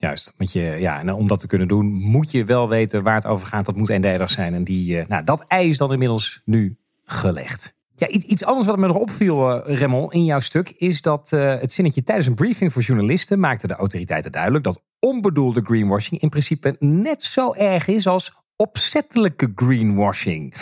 Juist, 0.00 0.34
want 0.36 0.52
je, 0.52 0.60
ja, 0.60 0.98
en 0.98 1.12
om 1.12 1.28
dat 1.28 1.40
te 1.40 1.46
kunnen 1.46 1.68
doen, 1.68 1.92
moet 1.92 2.30
je 2.30 2.44
wel 2.44 2.68
weten 2.68 3.02
waar 3.02 3.14
het 3.14 3.26
over 3.26 3.46
gaat. 3.46 3.66
Dat 3.66 3.76
moet 3.76 3.88
eendelig 3.88 4.30
zijn. 4.30 4.54
En 4.54 4.64
die, 4.64 5.04
nou, 5.08 5.24
dat 5.24 5.44
ei 5.48 5.68
is 5.68 5.78
dan 5.78 5.92
inmiddels 5.92 6.40
nu 6.44 6.78
gelegd. 7.04 7.74
Ja, 7.96 8.08
iets 8.08 8.44
anders 8.44 8.66
wat 8.66 8.78
me 8.78 8.86
nog 8.86 8.96
opviel, 8.96 9.68
uh, 9.68 9.76
Remmel, 9.78 10.10
in 10.12 10.24
jouw 10.24 10.40
stuk, 10.40 10.70
is 10.70 11.02
dat 11.02 11.30
uh, 11.34 11.54
het 11.60 11.72
zinnetje 11.72 12.02
tijdens 12.02 12.26
een 12.26 12.34
briefing 12.34 12.72
voor 12.72 12.82
journalisten 12.82 13.40
maakte 13.40 13.66
de 13.66 13.74
autoriteiten 13.74 14.32
duidelijk 14.32 14.64
dat 14.64 14.82
onbedoelde 14.98 15.60
greenwashing 15.64 16.20
in 16.20 16.28
principe 16.28 16.76
net 16.78 17.22
zo 17.22 17.52
erg 17.52 17.88
is 17.88 18.06
als 18.06 18.34
opzettelijke 18.56 19.52
greenwashing. 19.54 20.54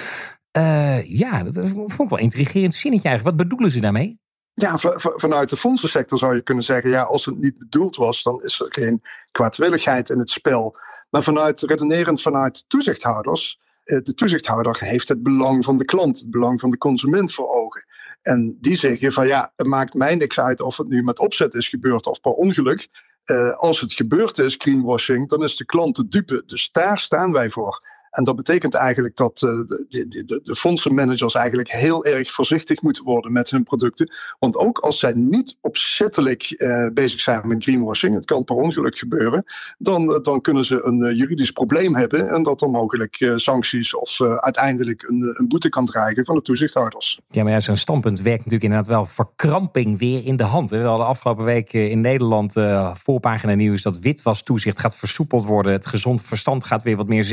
Ja, 1.05 1.43
dat 1.43 1.61
vond 1.73 2.01
ik 2.01 2.09
wel 2.09 2.19
intrigerend 2.19 2.75
zinnetje 2.75 3.09
eigenlijk. 3.09 3.39
Wat 3.39 3.49
bedoelen 3.49 3.71
ze 3.71 3.81
daarmee? 3.81 4.19
Ja, 4.61 4.79
vanuit 5.01 5.51
de 5.51 5.57
fondsensector 5.57 6.19
zou 6.19 6.35
je 6.35 6.43
kunnen 6.43 6.65
zeggen, 6.65 6.91
ja, 6.91 7.03
als 7.03 7.25
het 7.25 7.39
niet 7.39 7.59
bedoeld 7.59 7.97
was, 7.97 8.23
dan 8.23 8.43
is 8.43 8.61
er 8.61 8.67
geen 8.73 9.03
kwaadwilligheid 9.31 10.11
in 10.11 10.19
het 10.19 10.31
spel. 10.31 10.77
Maar 11.11 11.23
vanuit, 11.23 11.61
redenerend 11.61 12.23
vanuit 12.23 12.65
toezichthouders, 12.69 13.61
eh, 13.85 13.99
de 14.03 14.15
toezichthouder 14.15 14.81
heeft 14.81 15.09
het 15.09 15.23
belang 15.23 15.65
van 15.65 15.77
de 15.77 15.85
klant, 15.85 16.19
het 16.19 16.31
belang 16.31 16.61
van 16.61 16.71
de 16.71 16.79
consument 16.79 17.33
voor 17.33 17.49
ogen. 17.49 17.87
En 18.23 18.59
die 18.61 18.77
zeggen 18.77 19.13
van 19.13 19.27
ja, 19.27 19.53
het 19.57 19.67
maakt 19.67 19.95
mij 19.95 20.15
niks 20.15 20.41
uit 20.41 20.61
of 20.61 20.77
het 20.77 20.89
nu 20.89 21.03
met 21.03 21.19
opzet 21.19 21.55
is 21.55 21.69
gebeurd 21.69 22.07
of 22.07 22.21
per 22.21 22.33
ongeluk. 22.33 22.89
Uh, 23.27 23.51
als 23.51 23.81
het 23.81 23.93
gebeurd 23.93 24.39
is, 24.39 24.55
greenwashing, 24.59 25.29
dan 25.29 25.43
is 25.43 25.57
de 25.57 25.65
klant 25.65 25.97
de 25.97 26.09
dupe. 26.09 26.43
Dus 26.47 26.71
daar 26.73 26.99
staan 26.99 27.33
wij 27.33 27.51
voor. 27.51 27.83
En 28.11 28.25
dat 28.25 28.37
betekent 28.37 28.75
eigenlijk 28.75 29.17
dat 29.17 29.43
uh, 29.43 29.51
de, 29.89 30.07
de, 30.09 30.41
de, 30.43 30.57
fondsenmanagers 30.57 31.35
eigenlijk 31.35 31.71
heel 31.73 32.05
erg 32.05 32.33
voorzichtig 32.33 32.83
moeten 32.83 33.05
worden 33.05 33.33
met 33.33 33.51
hun 33.51 33.63
producten. 33.63 34.11
Want 34.39 34.57
ook 34.57 34.79
als 34.79 34.99
zij 34.99 35.13
niet 35.13 35.57
opzettelijk 35.61 36.55
uh, 36.57 36.89
bezig 36.95 37.21
zijn 37.21 37.49
met 37.49 37.63
greenwashing, 37.63 38.15
het 38.15 38.25
kan 38.25 38.45
per 38.45 38.57
ongeluk 38.57 38.99
gebeuren, 38.99 39.45
dan, 39.79 40.11
uh, 40.11 40.21
dan 40.21 40.41
kunnen 40.41 40.65
ze 40.65 40.83
een 40.85 41.17
juridisch 41.17 41.51
probleem 41.51 41.97
hebben 41.97 42.29
en 42.29 42.43
dat 42.43 42.59
dan 42.59 42.71
mogelijk 42.71 43.33
sancties 43.37 43.95
of 43.95 44.21
uiteindelijk 44.21 45.03
een, 45.03 45.35
een, 45.39 45.49
boete 45.49 45.69
kan 45.69 45.87
dreigen 45.87 46.25
van 46.25 46.35
de 46.35 46.43
toezichthouders. 46.43 47.21
Ja, 47.29 47.43
maar 47.43 47.53
ja, 47.53 47.61
zo'n 47.61 47.77
standpunt 47.77 48.21
werkt 48.21 48.45
natuurlijk 48.45 48.63
inderdaad 48.63 48.87
wel 48.95 49.05
verkramping 49.05 49.99
weer 49.99 50.25
in 50.25 50.37
de 50.37 50.45
hand. 50.45 50.71
We 50.71 50.79
hadden 50.79 51.07
afgelopen 51.07 51.45
week 51.45 51.73
in 51.73 52.01
Nederland 52.01 52.55
voorpagina 52.93 53.55
nieuws 53.55 53.83
dat 53.83 53.99
witwastoezicht 53.99 54.79
gaat 54.79 54.97
versoepeld 54.97 55.45
worden. 55.45 55.73
Het 55.73 55.87
gezond 55.87 56.23
verstand 56.23 56.65
gaat 56.65 56.83
weer 56.83 56.97
wat 56.97 57.09
meer 57.09 57.25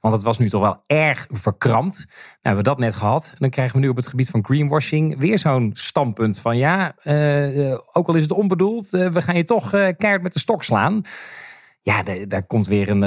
Want 0.00 0.14
het 0.14 0.22
was 0.22 0.38
nu 0.38 0.48
toch 0.48 0.60
wel 0.60 0.82
erg 0.86 1.26
verkrampt. 1.30 1.96
Nou, 1.96 2.08
hebben 2.42 2.64
we 2.64 2.70
dat 2.70 2.78
net 2.78 2.94
gehad. 2.94 3.28
En 3.30 3.36
dan 3.38 3.50
krijgen 3.50 3.74
we 3.74 3.80
nu 3.80 3.88
op 3.88 3.96
het 3.96 4.06
gebied 4.06 4.30
van 4.30 4.44
greenwashing 4.44 5.18
weer 5.18 5.38
zo'n 5.38 5.70
standpunt 5.74 6.38
van 6.38 6.56
ja, 6.56 6.94
uh, 7.04 7.78
ook 7.92 8.08
al 8.08 8.14
is 8.14 8.22
het 8.22 8.32
onbedoeld, 8.32 8.92
uh, 8.92 9.08
we 9.08 9.22
gaan 9.22 9.36
je 9.36 9.44
toch 9.44 9.70
keihard 9.70 10.22
met 10.22 10.32
de 10.32 10.38
stok 10.38 10.62
slaan. 10.62 11.02
Ja, 11.82 12.02
daar 12.28 12.46
komt 12.46 12.66
weer 12.66 12.88
een. 12.88 13.02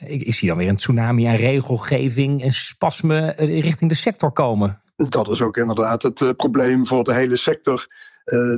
ik, 0.00 0.22
ik, 0.22 0.34
zie 0.34 0.48
dan 0.48 0.56
weer 0.56 0.68
een 0.68 0.76
tsunami 0.76 1.24
aan 1.24 1.34
regelgeving 1.34 2.42
en 2.42 2.52
spasme 2.52 3.32
richting 3.36 3.90
de 3.90 3.96
sector 3.96 4.32
komen. 4.32 4.80
Dat 4.96 5.30
is 5.30 5.42
ook 5.42 5.56
inderdaad 5.56 6.02
het 6.02 6.36
probleem 6.36 6.86
voor 6.86 7.04
de 7.04 7.14
hele 7.14 7.36
sector. 7.36 7.86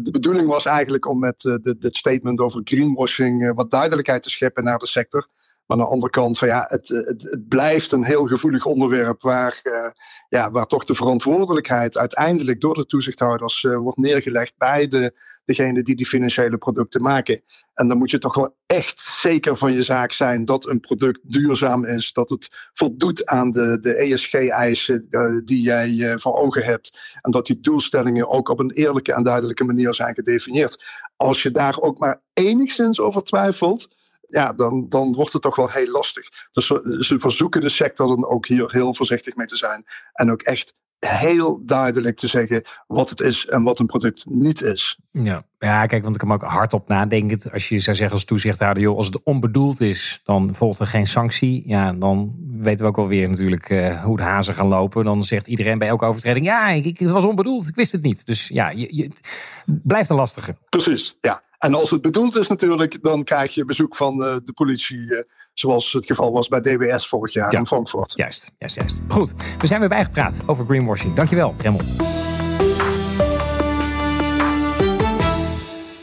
de 0.02 0.08
bedoeling 0.12 0.48
was 0.48 0.66
eigenlijk 0.66 1.06
om 1.06 1.18
met 1.18 1.58
dit 1.78 1.96
statement 1.96 2.40
over 2.40 2.60
greenwashing 2.64 3.54
wat 3.54 3.70
duidelijkheid 3.70 4.22
te 4.22 4.30
scheppen 4.30 4.64
naar 4.64 4.78
de 4.78 4.86
sector. 4.86 5.28
Maar 5.70 5.78
aan 5.78 5.84
de 5.84 5.90
andere 5.90 6.12
kant, 6.12 6.38
van, 6.38 6.48
ja, 6.48 6.64
het, 6.68 6.88
het, 6.88 7.22
het 7.22 7.48
blijft 7.48 7.92
een 7.92 8.04
heel 8.04 8.26
gevoelig 8.26 8.64
onderwerp 8.64 9.22
waar, 9.22 9.60
uh, 9.62 9.90
ja, 10.28 10.50
waar 10.50 10.66
toch 10.66 10.84
de 10.84 10.94
verantwoordelijkheid 10.94 11.96
uiteindelijk 11.96 12.60
door 12.60 12.74
de 12.74 12.86
toezichthouders 12.86 13.62
uh, 13.62 13.76
wordt 13.76 13.98
neergelegd 13.98 14.54
bij 14.58 14.88
de, 14.88 15.14
degene 15.44 15.82
die 15.82 15.96
die 15.96 16.06
financiële 16.06 16.58
producten 16.58 17.02
maken. 17.02 17.42
En 17.74 17.88
dan 17.88 17.98
moet 17.98 18.10
je 18.10 18.18
toch 18.18 18.34
wel 18.34 18.56
echt 18.66 19.00
zeker 19.00 19.56
van 19.56 19.72
je 19.72 19.82
zaak 19.82 20.12
zijn 20.12 20.44
dat 20.44 20.68
een 20.68 20.80
product 20.80 21.20
duurzaam 21.22 21.84
is, 21.84 22.12
dat 22.12 22.30
het 22.30 22.48
voldoet 22.72 23.26
aan 23.26 23.50
de, 23.50 23.78
de 23.80 23.94
ESG-eisen 23.94 25.06
uh, 25.10 25.40
die 25.44 25.62
jij 25.62 26.18
voor 26.18 26.34
ogen 26.34 26.64
hebt. 26.64 26.98
En 27.20 27.30
dat 27.30 27.46
die 27.46 27.60
doelstellingen 27.60 28.28
ook 28.28 28.48
op 28.48 28.58
een 28.58 28.70
eerlijke 28.70 29.14
en 29.14 29.22
duidelijke 29.22 29.64
manier 29.64 29.94
zijn 29.94 30.14
gedefinieerd. 30.14 30.84
Als 31.16 31.42
je 31.42 31.50
daar 31.50 31.78
ook 31.80 31.98
maar 31.98 32.22
enigszins 32.32 33.00
over 33.00 33.22
twijfelt 33.22 33.98
ja, 34.30 34.52
dan, 34.52 34.88
dan 34.88 35.12
wordt 35.12 35.32
het 35.32 35.42
toch 35.42 35.56
wel 35.56 35.70
heel 35.70 35.90
lastig. 35.90 36.28
Dus 36.50 36.66
ze 37.06 37.18
verzoeken 37.18 37.60
de 37.60 37.68
sector 37.68 38.06
dan 38.06 38.26
ook 38.26 38.46
hier 38.46 38.70
heel 38.70 38.94
voorzichtig 38.94 39.36
mee 39.36 39.46
te 39.46 39.56
zijn. 39.56 39.84
En 40.12 40.30
ook 40.30 40.42
echt 40.42 40.74
heel 41.00 41.62
duidelijk 41.64 42.16
te 42.16 42.26
zeggen 42.26 42.64
wat 42.86 43.10
het 43.10 43.20
is 43.20 43.46
en 43.46 43.62
wat 43.62 43.78
een 43.78 43.86
product 43.86 44.26
niet 44.28 44.62
is. 44.62 44.98
Ja, 45.10 45.42
ja 45.58 45.86
kijk, 45.86 46.02
want 46.02 46.14
ik 46.14 46.20
kan 46.20 46.32
ook 46.32 46.42
hardop 46.42 46.88
nadenken. 46.88 47.52
Als 47.52 47.68
je 47.68 47.78
zou 47.78 47.96
zeggen 47.96 48.16
als 48.16 48.24
toezichthouder, 48.24 48.82
joh, 48.82 48.96
als 48.96 49.06
het 49.06 49.22
onbedoeld 49.22 49.80
is, 49.80 50.20
dan 50.24 50.54
volgt 50.54 50.80
er 50.80 50.86
geen 50.86 51.06
sanctie. 51.06 51.62
Ja, 51.68 51.92
dan 51.92 52.34
weten 52.46 52.84
we 52.84 52.90
ook 52.90 52.98
alweer 52.98 53.28
natuurlijk 53.28 53.70
uh, 53.70 54.04
hoe 54.04 54.16
de 54.16 54.22
hazen 54.22 54.54
gaan 54.54 54.66
lopen. 54.66 55.04
Dan 55.04 55.22
zegt 55.22 55.46
iedereen 55.46 55.78
bij 55.78 55.88
elke 55.88 56.04
overtreding, 56.04 56.46
ja, 56.46 56.68
ik, 56.68 56.84
ik 56.84 57.08
was 57.08 57.24
onbedoeld, 57.24 57.68
ik 57.68 57.74
wist 57.74 57.92
het 57.92 58.02
niet. 58.02 58.26
Dus 58.26 58.48
ja, 58.48 58.70
je, 58.70 58.96
je, 58.96 59.02
het 59.02 59.82
blijft 59.82 60.10
een 60.10 60.16
lastige. 60.16 60.56
Precies, 60.68 61.16
ja. 61.20 61.42
En 61.58 61.74
als 61.74 61.90
het 61.90 62.02
bedoeld 62.02 62.36
is 62.36 62.48
natuurlijk, 62.48 63.02
dan 63.02 63.24
krijg 63.24 63.54
je 63.54 63.64
bezoek 63.64 63.96
van 63.96 64.22
uh, 64.22 64.36
de 64.44 64.52
politie. 64.52 65.26
Zoals 65.60 65.92
het 65.92 66.06
geval 66.06 66.32
was 66.32 66.48
bij 66.48 66.60
DWS 66.60 67.08
vorig 67.08 67.32
jaar 67.32 67.52
ja. 67.52 67.58
in 67.58 67.66
Frankfurt. 67.66 68.12
Juist, 68.16 68.52
juist, 68.58 68.76
juist. 68.76 69.00
Goed, 69.08 69.34
we 69.58 69.66
zijn 69.66 69.80
weer 69.80 69.88
bijgepraat 69.88 70.42
over 70.46 70.64
greenwashing. 70.64 71.14
Dankjewel, 71.14 71.54
Remmel. 71.58 71.80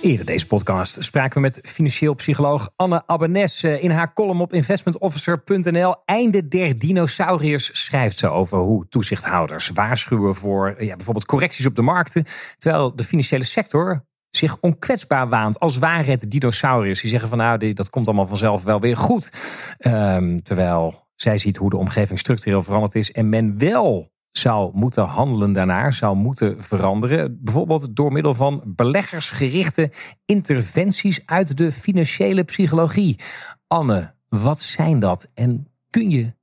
Eerder 0.02 0.26
deze 0.26 0.48
podcast 0.48 1.04
spraken 1.04 1.36
we 1.36 1.39
met 1.41 1.60
financieel 1.63 2.13
psycholoog 2.13 2.70
Anne 2.76 3.04
Abbenes. 3.06 3.63
In 3.63 3.91
haar 3.91 4.13
column 4.13 4.41
op 4.41 4.54
investmentofficer.nl. 4.54 5.96
Einde 6.06 6.48
der 6.48 6.80
dinosauriërs 6.80 7.86
schrijft 7.86 8.17
ze 8.17 8.30
over 8.30 8.58
hoe 8.58 8.88
toezichthouders 8.89 9.70
waarschuwen 9.70 10.36
voor 10.36 10.84
ja, 10.84 10.96
bijvoorbeeld 10.96 11.26
correcties 11.26 11.65
op 11.65 11.76
de 11.76 11.82
markten. 11.82 12.26
Terwijl 12.58 12.96
de 12.96 13.04
financiële 13.04 13.43
sector 13.43 14.06
zich 14.38 14.58
onkwetsbaar 14.60 15.30
waant. 15.30 15.60
Als 15.60 15.78
ware 15.78 16.12
het 16.12 16.32
dinosauriërs. 16.32 17.02
Die 17.02 17.10
zeggen 17.10 17.30
van 17.30 17.38
nou, 17.38 17.73
dat 17.73 17.89
komt 17.89 18.08
allemaal 18.08 18.28
vanzelf 18.28 18.63
wel 18.63 18.80
weer 18.80 18.97
goed. 18.97 19.32
Um, 19.80 20.43
terwijl 20.43 21.08
zij 21.15 21.38
ziet 21.38 21.58
hoe 21.58 21.69
de 21.69 21.78
omgeving 21.78 22.19
structureel 22.19 22.63
veranderd 22.63 22.95
is. 22.95 23.12
En 23.12 23.30
men 23.30 23.58
wel 23.58 24.12
zou 24.32 24.71
moeten 24.73 25.04
handelen 25.04 25.54
daarnaar, 25.54 25.93
zou 25.93 26.15
moeten 26.15 26.63
veranderen. 26.63 27.39
Bijvoorbeeld 27.43 27.95
door 27.95 28.12
middel 28.12 28.34
van 28.34 28.63
beleggersgerichte 28.65 29.91
interventies 30.26 31.21
uit 31.26 31.58
de 31.58 31.71
financiële 31.71 32.43
psychologie. 32.43 33.19
Anne, 33.67 34.13
wat 34.28 34.60
zijn 34.60 35.00
dat? 35.00 35.30
En 35.34 35.67
kun 35.89 36.10
je 36.10 36.34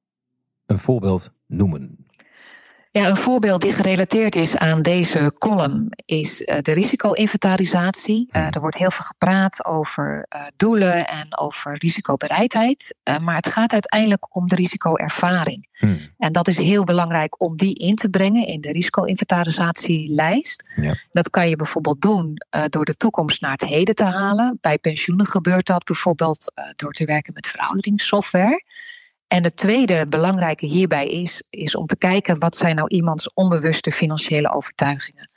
een 0.67 0.79
voorbeeld 0.79 1.33
noemen? 1.47 2.04
Ja, 2.97 3.09
een 3.09 3.17
voorbeeld 3.17 3.61
die 3.61 3.73
gerelateerd 3.73 4.37
is 4.37 4.57
aan 4.57 4.83
deze 4.83 5.33
column 5.39 5.89
is 6.05 6.41
uh, 6.41 6.59
de 6.61 6.73
risico-inventarisatie. 6.73 8.29
Uh, 8.33 8.55
er 8.55 8.61
wordt 8.61 8.77
heel 8.77 8.91
veel 8.91 9.05
gepraat 9.05 9.65
over 9.65 10.27
uh, 10.35 10.43
doelen 10.57 11.09
en 11.09 11.39
over 11.39 11.77
risicobereidheid. 11.79 12.95
maar 13.21 13.37
het 13.37 13.47
gaat 13.47 13.73
uiteindelijk 13.73 14.37
om 14.37 14.49
de 14.49 14.55
risicoervaring. 14.55 15.69
Hmm. 15.73 16.01
En 16.19 16.33
dat 16.33 16.49
is 16.49 16.59
heel 16.59 16.85
belangrijk 16.85 17.41
om 17.41 17.57
die 17.57 17.75
in 17.75 17.95
te 17.95 18.09
brengen 18.09 18.47
in 18.47 18.61
de 18.61 18.73
risico-inventarisatielijst. 18.73 20.65
Ja. 20.77 20.99
Dat 21.13 21.31
kan 21.31 21.49
je 21.49 21.57
bijvoorbeeld 21.57 22.01
doen 22.01 22.37
door 22.69 22.85
de 22.85 22.97
toekomst 22.97 23.41
naar 23.41 23.53
het 23.53 23.65
heden 23.65 23.95
te 23.95 24.05
halen. 24.05 24.59
Bij 24.61 24.79
pensioenen 24.79 25.27
gebeurt 25.27 25.67
dat 25.67 25.85
bijvoorbeeld 25.85 26.53
door 26.77 26.93
te 26.93 27.05
werken 27.05 27.33
met 27.33 27.47
verouderingssoftware. 27.47 28.63
En 29.29 29.43
de 29.43 29.55
tweede 29.55 30.09
belangrijke 30.09 30.67
hierbij 30.67 31.07
is, 31.07 31.47
is 31.51 31.75
om 31.75 31.87
te 31.87 31.97
kijken 31.97 32.39
wat 32.39 32.57
zijn 32.57 32.77
nou 32.77 32.89
iemands 32.89 33.33
onbewuste 33.33 33.93
financiële 33.93 34.55
overtuigingen. 34.55 35.31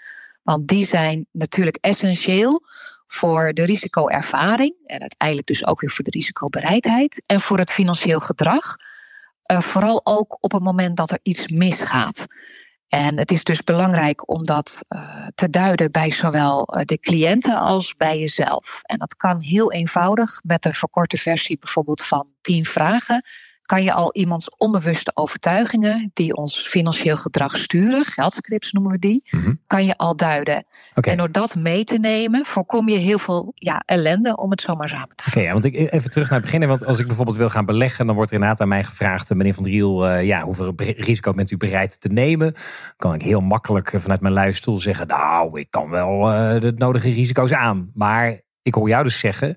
Want 0.43 0.67
die 0.67 0.85
zijn 0.85 1.27
natuurlijk 1.31 1.77
essentieel 1.81 2.65
voor 3.07 3.53
de 3.53 3.65
risicoervaring 3.65 4.73
en 4.83 5.01
uiteindelijk 5.01 5.47
dus 5.47 5.65
ook 5.65 5.81
weer 5.81 5.91
voor 5.91 6.03
de 6.03 6.11
risicobereidheid 6.11 7.21
en 7.25 7.41
voor 7.41 7.57
het 7.57 7.71
financieel 7.71 8.19
gedrag. 8.19 8.75
Uh, 9.51 9.61
vooral 9.61 10.01
ook 10.03 10.37
op 10.39 10.51
het 10.51 10.63
moment 10.63 10.97
dat 10.97 11.11
er 11.11 11.19
iets 11.21 11.47
misgaat. 11.47 12.25
En 12.87 13.17
het 13.17 13.31
is 13.31 13.43
dus 13.43 13.63
belangrijk 13.63 14.29
om 14.29 14.45
dat 14.45 14.85
uh, 14.89 15.27
te 15.35 15.49
duiden 15.49 15.91
bij 15.91 16.11
zowel 16.11 16.65
de 16.85 16.99
cliënten 16.99 17.59
als 17.59 17.95
bij 17.95 18.19
jezelf. 18.19 18.79
En 18.83 18.97
dat 18.97 19.15
kan 19.15 19.39
heel 19.41 19.71
eenvoudig 19.71 20.41
met 20.43 20.65
een 20.65 20.73
verkorte 20.73 21.17
versie 21.17 21.57
bijvoorbeeld 21.59 22.03
van 22.03 22.27
10 22.41 22.65
vragen 22.65 23.23
kan 23.67 23.83
je 23.83 23.93
al 23.93 24.09
iemands 24.13 24.49
onbewuste 24.57 25.11
overtuigingen, 25.13 26.11
die 26.13 26.35
ons 26.35 26.67
financieel 26.67 27.17
gedrag 27.17 27.57
sturen, 27.57 28.05
geldscripts 28.05 28.71
noemen 28.71 28.91
we 28.91 28.99
die, 28.99 29.23
mhm. 29.29 29.53
kan 29.67 29.85
je 29.85 29.97
al 29.97 30.15
duiden. 30.15 30.65
En 30.93 31.17
door 31.17 31.31
dat 31.31 31.55
mee 31.55 31.83
te 31.83 31.97
nemen, 31.97 32.45
voorkom 32.45 32.89
je 32.89 32.97
heel 32.97 33.19
veel 33.19 33.51
ja, 33.55 33.83
ellende, 33.85 34.37
om 34.37 34.51
het 34.51 34.61
zomaar 34.61 34.89
samen 34.89 35.15
te 35.15 35.23
vatten. 35.23 35.41
Oké, 35.41 35.51
want 35.51 35.65
ik 35.65 35.91
even 35.91 36.11
terug 36.11 36.29
naar 36.29 36.39
het 36.39 36.51
begin. 36.51 36.67
Want 36.67 36.85
als 36.85 36.99
ik 36.99 37.07
bijvoorbeeld 37.07 37.37
wil 37.37 37.49
gaan 37.49 37.65
beleggen, 37.65 38.05
dan 38.05 38.15
wordt 38.15 38.29
er 38.31 38.35
inderdaad 38.35 38.61
aan 38.61 38.67
mij 38.67 38.83
gevraagd, 38.83 39.29
meneer 39.29 39.53
Van 39.53 39.63
Driel, 39.63 40.09
uh, 40.09 40.23
ja, 40.23 40.41
hoeveel 40.41 40.73
risico 40.77 41.33
bent 41.33 41.51
u 41.51 41.57
bereid 41.57 42.01
te 42.01 42.09
nemen? 42.09 42.53
Kan 42.97 43.13
ik 43.13 43.21
heel 43.21 43.41
makkelijk 43.41 43.93
vanuit 43.97 44.21
mijn 44.21 44.33
luistoel 44.33 44.77
zeggen, 44.77 45.07
nou, 45.07 45.59
ik 45.59 45.71
kan 45.71 45.89
wel 45.89 46.33
uh, 46.33 46.61
de 46.61 46.73
nodige 46.75 47.09
risico's 47.09 47.53
aan. 47.53 47.91
Maar 47.93 48.41
ik 48.61 48.73
hoor 48.73 48.89
jou 48.89 49.03
dus 49.03 49.19
zeggen, 49.19 49.55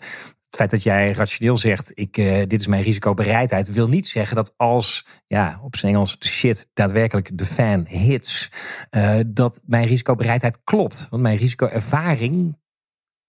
het 0.51 0.59
feit 0.59 0.71
dat 0.71 0.83
jij 0.83 1.13
rationeel 1.13 1.57
zegt, 1.57 1.93
ik, 1.95 2.17
uh, 2.17 2.39
dit 2.47 2.61
is 2.61 2.67
mijn 2.67 2.83
risicobereidheid, 2.83 3.73
wil 3.73 3.89
niet 3.89 4.07
zeggen 4.07 4.37
dat 4.37 4.55
als, 4.57 5.07
ja, 5.27 5.61
op 5.63 5.77
zijn 5.77 5.93
Engels, 5.95 6.19
de 6.19 6.29
shit 6.29 6.69
daadwerkelijk 6.75 7.39
de 7.39 7.45
fan 7.45 7.87
hits, 7.87 8.51
uh, 8.91 9.19
dat 9.27 9.61
mijn 9.65 9.87
risicobereidheid 9.87 10.61
klopt. 10.65 11.07
Want 11.11 11.23
mijn 11.23 11.37
risicoervaring 11.37 12.59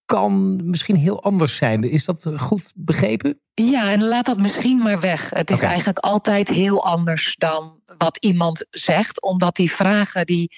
kan 0.06 0.62
misschien 0.70 0.96
heel 0.96 1.24
anders 1.24 1.56
zijn. 1.56 1.84
Is 1.84 2.06
dat 2.06 2.28
goed 2.36 2.72
begrepen? 2.76 3.40
Ja, 3.54 3.92
en 3.92 4.04
laat 4.04 4.26
dat 4.26 4.38
misschien 4.38 4.78
maar 4.78 5.00
weg. 5.00 5.30
Het 5.30 5.50
is 5.50 5.62
eigenlijk 5.62 6.00
altijd 6.00 6.50
heel 6.50 6.84
anders 6.84 7.36
dan 7.36 7.82
wat 7.98 8.18
iemand 8.18 8.66
zegt, 8.70 9.22
omdat 9.22 9.56
die 9.56 9.72
vragen 9.72 10.26
die 10.26 10.56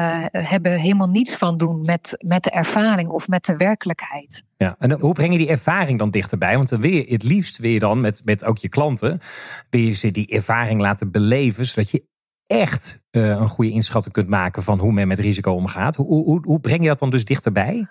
uh, 0.00 0.24
hebben 0.30 0.78
helemaal 0.78 1.08
niets 1.08 1.34
van 1.36 1.56
doen 1.56 1.80
met, 1.80 2.14
met 2.26 2.42
de 2.42 2.50
ervaring 2.50 3.08
of 3.08 3.28
met 3.28 3.44
de 3.44 3.56
werkelijkheid. 3.56 4.42
Ja, 4.56 4.76
en 4.78 5.00
hoe 5.00 5.14
breng 5.14 5.32
je 5.32 5.38
die 5.38 5.48
ervaring 5.48 5.98
dan 5.98 6.10
dichterbij? 6.10 6.56
Want 6.56 6.68
dan 6.68 6.80
wil 6.80 6.90
je, 6.90 7.04
het 7.08 7.22
liefst 7.22 7.58
wil 7.58 7.70
je 7.70 7.78
dan 7.78 8.00
met, 8.00 8.22
met 8.24 8.44
ook 8.44 8.58
je 8.58 8.68
klanten, 8.68 9.20
wil 9.70 9.80
je 9.80 9.92
ze 9.92 10.10
die 10.10 10.26
ervaring 10.26 10.80
laten 10.80 11.10
beleven, 11.10 11.66
zodat 11.66 11.90
je 11.90 12.06
echt 12.46 13.00
uh, 13.10 13.28
een 13.28 13.48
goede 13.48 13.70
inschatting 13.70 14.14
kunt 14.14 14.28
maken 14.28 14.62
van 14.62 14.78
hoe 14.78 14.92
men 14.92 15.08
met 15.08 15.18
risico 15.18 15.52
omgaat. 15.52 15.96
Hoe, 15.96 16.24
hoe, 16.24 16.40
hoe 16.42 16.60
breng 16.60 16.82
je 16.82 16.88
dat 16.88 16.98
dan 16.98 17.10
dus 17.10 17.24
dichterbij? 17.24 17.86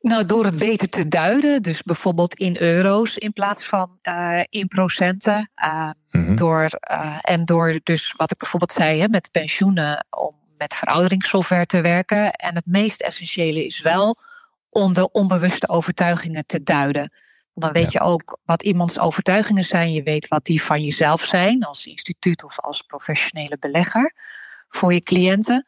Nou, 0.00 0.26
door 0.26 0.44
het 0.44 0.56
beter 0.56 0.88
te 0.88 1.08
duiden, 1.08 1.62
dus 1.62 1.82
bijvoorbeeld 1.82 2.34
in 2.34 2.56
euro's 2.58 3.16
in 3.16 3.32
plaats 3.32 3.66
van 3.66 3.98
uh, 4.02 4.40
in 4.48 4.68
procenten. 4.68 5.50
Uh, 5.64 5.90
mm-hmm. 6.10 6.36
door, 6.36 6.68
uh, 6.90 7.16
en 7.20 7.44
door 7.44 7.80
dus 7.82 8.14
wat 8.16 8.30
ik 8.30 8.38
bijvoorbeeld 8.38 8.72
zei 8.72 9.00
hè, 9.00 9.08
met 9.08 9.30
pensioenen, 9.30 10.06
om 10.10 10.39
met 10.60 10.74
verouderingssoftware 10.74 11.66
te 11.66 11.80
werken. 11.80 12.32
En 12.32 12.54
het 12.54 12.66
meest 12.66 13.00
essentiële 13.00 13.66
is 13.66 13.80
wel 13.80 14.16
om 14.68 14.92
de 14.92 15.10
onbewuste 15.10 15.68
overtuigingen 15.68 16.46
te 16.46 16.62
duiden. 16.62 17.12
Dan 17.54 17.72
weet 17.72 17.92
je 17.92 18.00
ook 18.00 18.38
wat 18.44 18.62
iemands 18.62 18.98
overtuigingen 18.98 19.64
zijn. 19.64 19.92
Je 19.92 20.02
weet 20.02 20.28
wat 20.28 20.44
die 20.44 20.62
van 20.62 20.82
jezelf 20.82 21.24
zijn 21.24 21.64
als 21.64 21.86
instituut 21.86 22.44
of 22.44 22.60
als 22.60 22.82
professionele 22.82 23.56
belegger 23.58 24.14
voor 24.68 24.92
je 24.92 25.00
cliënten. 25.00 25.66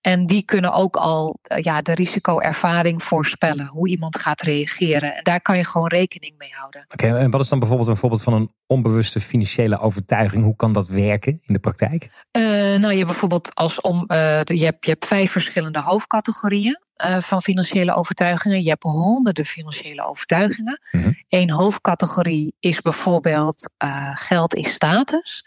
En 0.00 0.26
die 0.26 0.42
kunnen 0.42 0.72
ook 0.72 0.96
al 0.96 1.38
eh, 1.42 1.62
ja, 1.62 1.82
de 1.82 1.94
risicoervaring 1.94 3.02
voorspellen, 3.02 3.66
hoe 3.66 3.88
iemand 3.88 4.18
gaat 4.18 4.40
reageren. 4.40 5.16
En 5.16 5.22
daar 5.22 5.40
kan 5.40 5.56
je 5.56 5.64
gewoon 5.64 5.88
rekening 5.88 6.34
mee 6.38 6.52
houden. 6.52 6.84
Oké, 6.88 7.18
en 7.18 7.30
wat 7.30 7.40
is 7.40 7.48
dan 7.48 7.58
bijvoorbeeld 7.58 7.88
een 7.88 7.96
voorbeeld 7.96 8.22
van 8.22 8.32
een 8.32 8.52
onbewuste 8.66 9.20
financiële 9.20 9.78
overtuiging? 9.78 10.44
Hoe 10.44 10.56
kan 10.56 10.72
dat 10.72 10.88
werken 10.88 11.40
in 11.46 11.54
de 11.54 11.58
praktijk? 11.58 12.10
Uh, 12.38 12.42
nou, 12.76 12.92
je 12.92 13.04
bijvoorbeeld 13.04 13.54
als 13.54 13.80
om, 13.80 14.04
uh, 14.08 14.40
je, 14.44 14.64
hebt, 14.64 14.84
je 14.84 14.90
hebt 14.90 15.06
vijf 15.06 15.30
verschillende 15.30 15.80
hoofdcategorieën. 15.80 16.86
van 17.20 17.42
financiële 17.42 17.94
overtuigingen. 17.94 18.62
Je 18.62 18.68
hebt 18.68 18.82
honderden 18.82 19.44
financiële 19.44 20.06
overtuigingen. 20.06 20.80
Mm 20.90 21.16
Eén 21.28 21.50
hoofdcategorie 21.50 22.54
is 22.60 22.80
bijvoorbeeld 22.80 23.70
geld 24.14 24.54
is 24.54 24.72
status. 24.72 25.44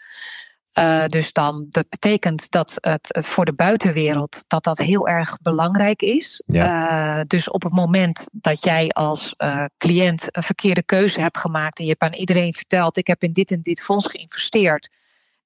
Uh, 0.78 1.06
dus 1.06 1.32
dan, 1.32 1.66
dat 1.70 1.88
betekent 1.88 2.50
dat 2.50 2.76
het, 2.80 3.08
het, 3.08 3.26
voor 3.26 3.44
de 3.44 3.52
buitenwereld 3.52 4.44
dat 4.46 4.64
dat 4.64 4.78
heel 4.78 5.08
erg 5.08 5.38
belangrijk 5.42 6.02
is. 6.02 6.42
Ja. 6.46 7.18
Uh, 7.18 7.24
dus 7.26 7.50
op 7.50 7.62
het 7.62 7.72
moment 7.72 8.28
dat 8.32 8.64
jij 8.64 8.88
als 8.88 9.34
uh, 9.38 9.64
cliënt 9.78 10.36
een 10.36 10.42
verkeerde 10.42 10.82
keuze 10.82 11.20
hebt 11.20 11.38
gemaakt 11.38 11.78
en 11.78 11.84
je 11.84 11.90
hebt 11.90 12.02
aan 12.02 12.20
iedereen 12.20 12.54
verteld, 12.54 12.96
ik 12.96 13.06
heb 13.06 13.22
in 13.22 13.32
dit 13.32 13.50
en 13.50 13.62
dit 13.62 13.80
fonds 13.80 14.06
geïnvesteerd 14.06 14.96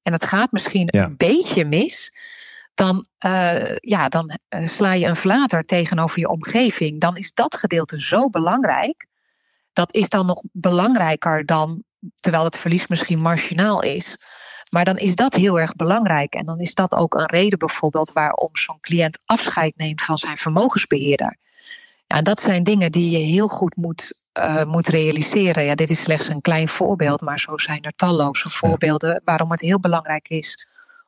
en 0.02 0.12
het 0.12 0.24
gaat 0.24 0.52
misschien 0.52 0.88
ja. 0.90 1.04
een 1.04 1.16
beetje 1.16 1.64
mis, 1.64 2.12
dan, 2.74 3.06
ja, 3.80 4.08
dan 4.08 4.38
sla 4.50 4.92
je 4.92 5.06
een 5.06 5.16
flater 5.16 5.64
tegenover 5.64 6.18
je 6.18 6.28
omgeving. 6.28 7.00
Dan 7.00 7.16
is 7.16 7.32
dat 7.34 7.56
gedeelte 7.56 8.00
zo 8.00 8.30
belangrijk. 8.30 9.06
Dat 9.72 9.94
is 9.94 10.08
dan 10.08 10.26
nog 10.26 10.42
belangrijker 10.52 11.46
dan, 11.46 11.82
terwijl 12.20 12.44
het 12.44 12.56
verlies 12.56 12.86
misschien 12.86 13.20
marginaal 13.20 13.82
is 13.82 14.16
maar 14.70 14.84
dan 14.84 14.96
is 14.96 15.14
dat 15.14 15.34
heel 15.34 15.60
erg 15.60 15.74
belangrijk. 15.74 16.34
En 16.34 16.46
dan 16.46 16.60
is 16.60 16.74
dat 16.74 16.94
ook 16.94 17.14
een 17.14 17.26
reden 17.26 17.58
bijvoorbeeld 17.58 18.12
waarom 18.12 18.48
zo'n 18.52 18.80
cliënt 18.80 19.18
afscheid 19.24 19.76
neemt 19.76 20.02
van 20.02 20.18
zijn 20.18 20.36
vermogensbeheerder. 20.36 21.36
Ja, 22.06 22.22
dat 22.22 22.40
zijn 22.40 22.62
dingen 22.62 22.92
die 22.92 23.10
je 23.10 23.24
heel 23.24 23.48
goed 23.48 23.76
moet, 23.76 24.20
uh, 24.38 24.64
moet 24.64 24.88
realiseren. 24.88 25.64
Ja, 25.64 25.74
dit 25.74 25.90
is 25.90 26.02
slechts 26.02 26.28
een 26.28 26.40
klein 26.40 26.68
voorbeeld, 26.68 27.20
maar 27.20 27.40
zo 27.40 27.58
zijn 27.58 27.82
er 27.82 27.92
talloze 27.96 28.48
voorbeelden 28.48 29.22
waarom 29.24 29.50
het 29.50 29.60
heel 29.60 29.80
belangrijk 29.80 30.28
is 30.28 30.66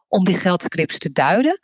om 0.09 0.25
die 0.25 0.37
geldscripts 0.37 0.99
te 0.99 1.12
duiden. 1.12 1.61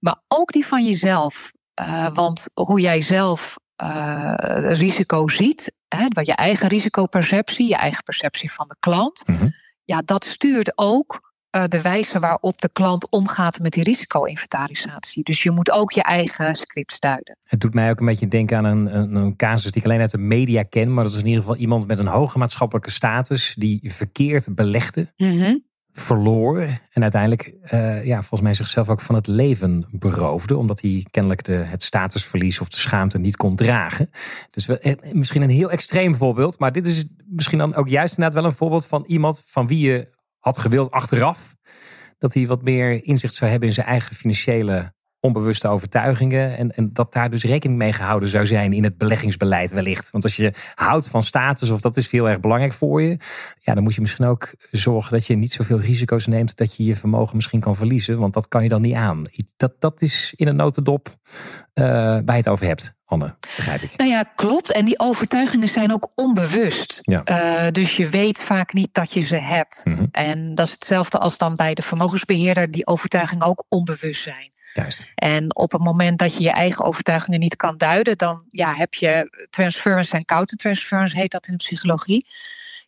Maar 0.00 0.16
ook 0.28 0.52
die 0.52 0.66
van 0.66 0.84
jezelf. 0.84 1.52
Uh, 1.80 2.08
want 2.14 2.48
hoe 2.54 2.80
jij 2.80 3.02
zelf 3.02 3.56
uh, 3.82 4.34
risico 4.72 5.28
ziet, 5.28 5.72
hè, 5.88 6.06
wat 6.08 6.26
je 6.26 6.34
eigen 6.34 6.68
risicoperceptie, 6.68 7.68
je 7.68 7.76
eigen 7.76 8.02
perceptie 8.02 8.52
van 8.52 8.68
de 8.68 8.76
klant, 8.80 9.28
mm 9.28 9.36
-hmm. 9.36 9.54
ja, 9.84 10.02
dat 10.04 10.24
stuurt 10.24 10.72
ook 10.74 11.31
uh, 11.56 11.64
de 11.68 11.80
wijze 11.80 12.18
waarop 12.18 12.60
de 12.60 12.70
klant 12.72 13.10
omgaat 13.10 13.58
met 13.58 13.72
die 13.72 13.82
risico-inventarisatie. 13.82 15.24
Dus 15.24 15.42
je 15.42 15.50
moet 15.50 15.70
ook 15.70 15.92
je 15.92 16.02
eigen 16.02 16.56
scripts 16.56 17.00
duiden. 17.00 17.38
Het 17.44 17.60
doet 17.60 17.74
mij 17.74 17.90
ook 17.90 18.00
een 18.00 18.06
beetje 18.06 18.28
denken 18.28 18.56
aan 18.56 18.64
een, 18.64 18.96
een, 18.96 19.14
een, 19.14 19.36
casus 19.36 19.72
die 19.72 19.82
ik 19.82 19.88
alleen 19.88 20.00
uit 20.00 20.10
de 20.10 20.18
media 20.18 20.62
ken. 20.62 20.94
Maar 20.94 21.04
dat 21.04 21.12
is 21.12 21.18
in 21.18 21.26
ieder 21.26 21.40
geval 21.40 21.56
iemand 21.56 21.86
met 21.86 21.98
een 21.98 22.06
hoge 22.06 22.38
maatschappelijke 22.38 22.90
status 22.90 23.54
die 23.58 23.92
verkeerd 23.92 24.54
belegde. 24.54 25.12
Mm 25.16 25.40
-hmm. 25.40 25.70
Verloor 25.94 26.60
en 26.90 27.02
uiteindelijk, 27.02 27.54
uh, 27.64 28.04
ja, 28.04 28.18
volgens 28.18 28.40
mij 28.40 28.54
zichzelf 28.54 28.88
ook 28.88 29.00
van 29.00 29.14
het 29.14 29.26
leven 29.26 29.86
beroofde. 29.90 30.56
Omdat 30.56 30.80
hij 30.80 31.06
kennelijk 31.10 31.44
de, 31.44 31.52
het 31.52 31.82
statusverlies 31.82 32.60
of 32.60 32.68
de 32.68 32.76
schaamte 32.76 33.18
niet 33.18 33.36
kon 33.36 33.56
dragen. 33.56 34.10
Dus 34.50 34.66
we, 34.66 34.78
eh, 34.78 35.12
misschien 35.12 35.42
een 35.42 35.48
heel 35.48 35.70
extreem 35.70 36.14
voorbeeld. 36.14 36.58
Maar 36.58 36.72
dit 36.72 36.86
is 36.86 37.04
misschien 37.26 37.58
dan 37.58 37.74
ook 37.74 37.88
juist 37.88 38.16
inderdaad 38.16 38.40
wel 38.40 38.50
een 38.50 38.56
voorbeeld 38.56 38.86
van 38.86 39.04
iemand 39.06 39.42
van 39.46 39.66
wie 39.66 39.86
je 39.86 40.20
had 40.42 40.58
gewild 40.58 40.90
achteraf 40.90 41.54
dat 42.18 42.34
hij 42.34 42.46
wat 42.46 42.62
meer 42.62 43.04
inzicht 43.04 43.34
zou 43.34 43.50
hebben 43.50 43.68
in 43.68 43.74
zijn 43.74 43.86
eigen 43.86 44.16
financiële 44.16 44.94
onbewuste 45.22 45.68
overtuigingen. 45.68 46.56
En, 46.56 46.70
en 46.70 46.90
dat 46.92 47.12
daar 47.12 47.30
dus 47.30 47.44
rekening 47.44 47.78
mee 47.78 47.92
gehouden 47.92 48.28
zou 48.28 48.46
zijn 48.46 48.72
in 48.72 48.84
het 48.84 48.98
beleggingsbeleid 48.98 49.72
wellicht. 49.72 50.10
Want 50.10 50.24
als 50.24 50.36
je 50.36 50.52
houdt 50.74 51.06
van 51.06 51.22
status, 51.22 51.70
of 51.70 51.80
dat 51.80 51.96
is 51.96 52.10
heel 52.10 52.28
erg 52.28 52.40
belangrijk 52.40 52.72
voor 52.72 53.02
je, 53.02 53.18
ja, 53.58 53.74
dan 53.74 53.82
moet 53.82 53.94
je 53.94 54.00
misschien 54.00 54.26
ook 54.26 54.54
zorgen 54.70 55.12
dat 55.12 55.26
je 55.26 55.34
niet 55.34 55.52
zoveel 55.52 55.80
risico's 55.80 56.26
neemt 56.26 56.56
dat 56.56 56.76
je 56.76 56.84
je 56.84 56.96
vermogen 56.96 57.36
misschien 57.36 57.60
kan 57.60 57.76
verliezen. 57.76 58.18
Want 58.18 58.34
dat 58.34 58.48
kan 58.48 58.62
je 58.62 58.68
dan 58.68 58.82
niet 58.82 58.94
aan. 58.94 59.24
Dat, 59.56 59.72
dat 59.78 60.02
is 60.02 60.32
in 60.36 60.46
een 60.46 60.56
notendop 60.56 61.08
uh, 61.08 61.84
waar 61.84 62.22
je 62.24 62.32
het 62.32 62.48
over 62.48 62.66
hebt. 62.66 62.94
Anne, 63.04 63.34
begrijp 63.56 63.82
ik. 63.82 63.96
Nou 63.96 64.10
ja, 64.10 64.22
klopt. 64.22 64.72
En 64.72 64.84
die 64.84 64.98
overtuigingen 64.98 65.68
zijn 65.68 65.92
ook 65.92 66.10
onbewust. 66.14 66.98
Ja. 67.02 67.22
Uh, 67.64 67.70
dus 67.70 67.96
je 67.96 68.08
weet 68.08 68.42
vaak 68.42 68.72
niet 68.72 68.88
dat 68.92 69.12
je 69.12 69.20
ze 69.20 69.36
hebt. 69.36 69.80
Mm 69.84 69.96
-hmm. 69.96 70.08
En 70.12 70.54
dat 70.54 70.66
is 70.66 70.72
hetzelfde 70.72 71.18
als 71.18 71.38
dan 71.38 71.56
bij 71.56 71.74
de 71.74 71.82
vermogensbeheerder, 71.82 72.70
die 72.70 72.86
overtuigingen 72.86 73.46
ook 73.46 73.64
onbewust 73.68 74.22
zijn. 74.22 74.51
En 75.14 75.56
op 75.56 75.72
het 75.72 75.82
moment 75.82 76.18
dat 76.18 76.36
je 76.36 76.42
je 76.42 76.50
eigen 76.50 76.84
overtuigingen 76.84 77.40
niet 77.40 77.56
kan 77.56 77.76
duiden, 77.76 78.18
dan 78.18 78.42
ja, 78.50 78.74
heb 78.74 78.94
je 78.94 79.46
transference 79.50 80.16
en 80.16 80.24
countertransference, 80.24 81.16
heet 81.16 81.30
dat 81.30 81.46
in 81.46 81.52
de 81.52 81.64
psychologie. 81.64 82.26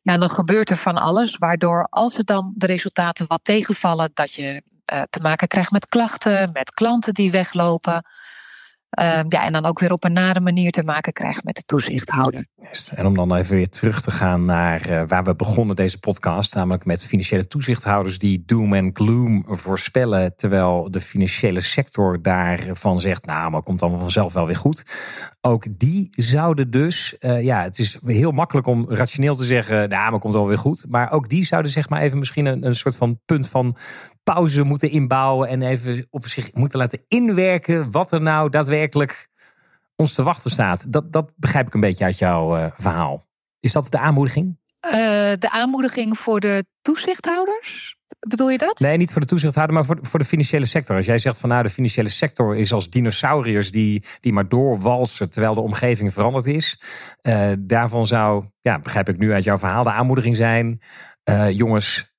Ja, 0.03 0.19
dan 0.19 0.31
gebeurt 0.31 0.71
er 0.71 0.77
van 0.77 0.97
alles, 0.97 1.37
waardoor 1.37 1.87
als 1.91 2.19
er 2.19 2.25
dan 2.25 2.53
de 2.57 2.67
resultaten 2.67 3.27
wat 3.27 3.41
tegenvallen, 3.43 4.11
dat 4.15 4.33
je 4.33 4.63
uh, 4.93 5.03
te 5.11 5.21
maken 5.21 5.49
krijgt 5.49 5.71
met 5.71 5.87
klachten, 5.87 6.51
met 6.53 6.75
klanten 6.75 7.15
die 7.15 7.31
weglopen. 7.31 8.07
Uh, 9.01 9.21
ja, 9.29 9.45
en 9.45 9.53
dan 9.53 9.65
ook 9.65 9.79
weer 9.79 9.93
op 9.93 10.05
een 10.05 10.13
nare 10.13 10.41
manier 10.41 10.71
te 10.71 10.83
maken 10.83 11.13
krijgt 11.13 11.45
met 11.45 11.57
de 11.57 11.63
toezichthouder. 11.63 12.47
En 12.95 13.07
om 13.07 13.15
dan 13.15 13.35
even 13.35 13.57
weer 13.57 13.69
terug 13.69 14.01
te 14.01 14.11
gaan 14.11 14.45
naar 14.45 14.91
uh, 14.91 15.03
waar 15.07 15.25
we 15.25 15.35
begonnen 15.35 15.77
deze 15.77 15.99
podcast, 15.99 16.55
namelijk 16.55 16.85
met 16.85 17.05
financiële 17.05 17.47
toezichthouders 17.47 18.19
die 18.19 18.43
doom 18.47 18.75
en 18.75 18.91
gloom 18.95 19.45
voorspellen, 19.47 20.37
terwijl 20.37 20.91
de 20.91 21.01
financiële 21.01 21.61
sector 21.61 22.23
daarvan 22.23 23.01
zegt, 23.01 23.27
nou, 23.27 23.51
maar 23.51 23.63
komt 23.63 23.83
allemaal 23.83 24.01
vanzelf 24.01 24.33
wel 24.33 24.47
weer 24.47 24.57
goed. 24.57 24.85
Ook 25.41 25.67
die 25.71 26.09
zouden 26.11 26.71
dus, 26.71 27.17
uh, 27.21 27.43
ja, 27.43 27.63
het 27.63 27.79
is 27.79 27.99
heel 28.05 28.31
makkelijk 28.31 28.67
om 28.67 28.87
rationeel 28.89 29.35
te 29.35 29.45
zeggen, 29.45 29.89
nou, 29.89 30.11
maar 30.11 30.21
komt 30.21 30.35
wel 30.35 30.47
weer 30.47 30.59
goed. 30.59 30.85
Maar 30.89 31.13
ook 31.13 31.29
die 31.29 31.45
zouden 31.45 31.71
zeg 31.71 31.89
maar 31.89 32.01
even 32.01 32.19
misschien 32.19 32.47
een 32.47 32.77
soort 32.77 32.97
van 32.97 33.21
punt 33.25 33.49
van 33.49 33.77
pauze 34.25 34.63
moeten 34.63 34.91
inbouwen 34.91 35.49
en 35.49 35.63
even 35.63 36.07
op 36.11 36.27
zich 36.27 36.53
moeten 36.53 36.79
laten 36.79 37.05
inwerken 37.09 37.91
wat 37.91 38.13
er 38.13 38.23
nou 38.23 38.51
daadwerkelijk 38.51 39.29
ons 39.97 40.15
te 40.15 40.23
wachten 40.23 40.51
staat. 40.51 40.93
Dat, 40.93 41.13
dat 41.13 41.33
begrijp 41.37 41.67
ik 41.67 41.75
een 41.75 41.81
beetje 41.81 42.05
uit 42.05 42.19
jouw 42.19 42.59
uh, 42.59 42.67
verhaal. 42.77 43.27
Is 43.61 43.73
dat 43.73 43.91
de 43.91 43.99
aanmoediging? 43.99 44.59
Uh, 44.87 44.93
de 45.39 45.51
aanmoediging 45.51 46.19
voor 46.19 46.41
de 46.41 46.65
toezichthouders? 46.83 47.97
Bedoel 48.29 48.51
je 48.51 48.59
dat? 48.59 48.79
Nee, 48.79 48.97
niet 48.97 49.13
voor 49.13 49.21
de 49.21 49.27
toezichthouder, 49.27 49.75
maar 49.75 49.85
voor, 49.85 49.99
voor 50.03 50.19
de 50.19 50.25
financiële 50.25 50.67
sector. 50.67 50.97
Als 50.97 51.07
jij 51.07 51.19
zegt 51.19 51.39
van 51.39 51.49
nou, 51.49 51.63
de 51.63 51.71
financiële 51.71 52.09
sector 52.09 52.57
is 52.57 52.73
als 52.73 52.91
dinosauriërs 52.91 53.71
die, 53.71 54.05
die 54.21 54.33
maar 54.33 54.49
doorwalsen 54.49 55.31
terwijl 55.31 55.55
de 55.55 55.61
omgeving 55.61 56.13
veranderd 56.13 56.47
is. 56.47 56.81
Uh, 57.23 57.53
daarvan 57.59 58.07
zou, 58.07 58.45
ja, 58.61 58.79
begrijp 58.79 59.09
ik 59.09 59.19
nu 59.19 59.33
uit 59.33 59.45
jouw 59.45 59.59
verhaal, 59.59 59.83
de 59.83 59.91
aanmoediging 59.91 60.37
zijn. 60.37 60.81
Jongens, 61.51 62.14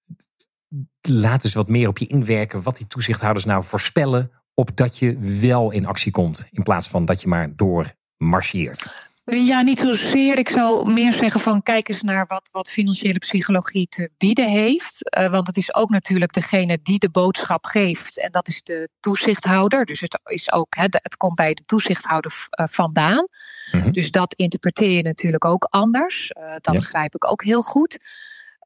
laat 1.07 1.43
eens 1.43 1.53
wat 1.53 1.67
meer 1.67 1.87
op 1.87 1.97
je 1.97 2.07
inwerken. 2.07 2.61
Wat 2.61 2.77
die 2.77 2.87
toezichthouders 2.87 3.45
nou 3.45 3.63
voorspellen. 3.63 4.31
Opdat 4.53 4.97
je 4.97 5.17
wel 5.39 5.71
in 5.71 5.85
actie 5.85 6.11
komt. 6.11 6.47
In 6.51 6.63
plaats 6.63 6.87
van 6.87 7.05
dat 7.05 7.21
je 7.21 7.27
maar 7.27 7.55
door 7.55 7.93
marcheert. 8.17 8.87
Ja, 9.25 9.61
niet 9.61 9.79
zozeer. 9.79 10.37
Ik 10.37 10.49
zou 10.49 10.91
meer 10.93 11.13
zeggen 11.13 11.41
van 11.41 11.63
kijk 11.63 11.89
eens 11.89 12.01
naar 12.01 12.25
wat, 12.27 12.49
wat 12.51 12.69
financiële 12.69 13.17
psychologie 13.17 13.87
te 13.87 14.09
bieden 14.17 14.49
heeft. 14.49 15.17
Uh, 15.17 15.29
want 15.29 15.47
het 15.47 15.57
is 15.57 15.75
ook 15.75 15.89
natuurlijk 15.89 16.33
degene 16.33 16.79
die 16.83 16.99
de 16.99 17.09
boodschap 17.09 17.65
geeft. 17.65 18.19
En 18.19 18.31
dat 18.31 18.47
is 18.47 18.63
de 18.63 18.89
toezichthouder. 18.99 19.85
Dus 19.85 20.01
het, 20.01 20.19
is 20.23 20.51
ook, 20.51 20.75
hè, 20.75 20.83
het 20.89 21.17
komt 21.17 21.35
bij 21.35 21.53
de 21.53 21.63
toezichthouder 21.65 22.47
uh, 22.59 22.65
vandaan. 22.69 23.27
Mm 23.71 23.81
-hmm. 23.81 23.91
Dus 23.91 24.11
dat 24.11 24.33
interpreteer 24.33 24.91
je 24.91 25.01
natuurlijk 25.01 25.45
ook 25.45 25.67
anders. 25.69 26.31
Uh, 26.37 26.51
dat 26.51 26.73
ja. 26.73 26.79
begrijp 26.79 27.15
ik 27.15 27.31
ook 27.31 27.43
heel 27.43 27.61
goed. 27.61 27.99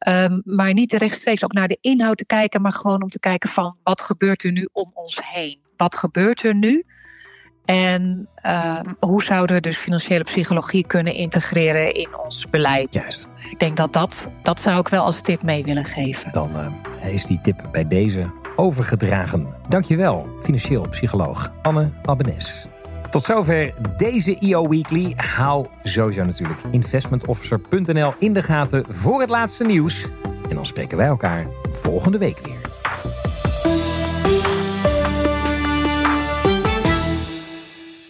Um, 0.07 0.41
maar 0.45 0.73
niet 0.73 0.93
rechtstreeks 0.93 1.43
ook 1.43 1.53
naar 1.53 1.67
de 1.67 1.77
inhoud 1.81 2.17
te 2.17 2.25
kijken, 2.25 2.61
maar 2.61 2.73
gewoon 2.73 3.03
om 3.03 3.09
te 3.09 3.19
kijken 3.19 3.49
van 3.49 3.77
wat 3.83 4.01
gebeurt 4.01 4.43
er 4.43 4.51
nu 4.51 4.69
om 4.71 4.91
ons 4.93 5.19
heen? 5.23 5.59
Wat 5.77 5.95
gebeurt 5.95 6.43
er 6.43 6.55
nu? 6.55 6.83
En 7.65 8.29
uh, 8.45 8.79
hoe 8.99 9.23
zouden 9.23 9.55
we 9.55 9.61
dus 9.61 9.77
financiële 9.77 10.23
psychologie 10.23 10.87
kunnen 10.87 11.13
integreren 11.13 11.93
in 11.93 12.17
ons 12.17 12.49
beleid? 12.49 12.93
Juist. 12.93 13.27
Ik 13.51 13.59
denk 13.59 13.77
dat 13.77 13.93
dat, 13.93 14.29
dat 14.43 14.61
zou 14.61 14.79
ik 14.79 14.87
wel 14.87 15.03
als 15.03 15.21
tip 15.21 15.43
mee 15.43 15.63
willen 15.63 15.85
geven. 15.85 16.31
Dan 16.31 16.51
uh, 17.03 17.13
is 17.13 17.25
die 17.25 17.39
tip 17.41 17.69
bij 17.71 17.87
deze 17.87 18.31
overgedragen. 18.55 19.47
Dankjewel, 19.67 20.29
financieel 20.41 20.89
psycholoog 20.89 21.51
Anne 21.61 21.91
Abbenes. 22.03 22.67
Tot 23.09 23.23
zover 23.23 23.73
deze 23.97 24.37
EO 24.39 24.69
Weekly. 24.69 25.13
Hou 25.15 25.67
sowieso 25.83 26.23
natuurlijk 26.23 26.61
investmentofficer.nl 26.71 28.13
in 28.19 28.33
de 28.33 28.41
gaten 28.41 28.85
voor 28.89 29.19
het 29.21 29.29
laatste 29.29 29.63
nieuws. 29.63 30.07
En 30.49 30.55
dan 30.55 30.65
spreken 30.65 30.97
wij 30.97 31.07
elkaar 31.07 31.47
volgende 31.61 32.17
week 32.17 32.39
weer. 32.39 32.77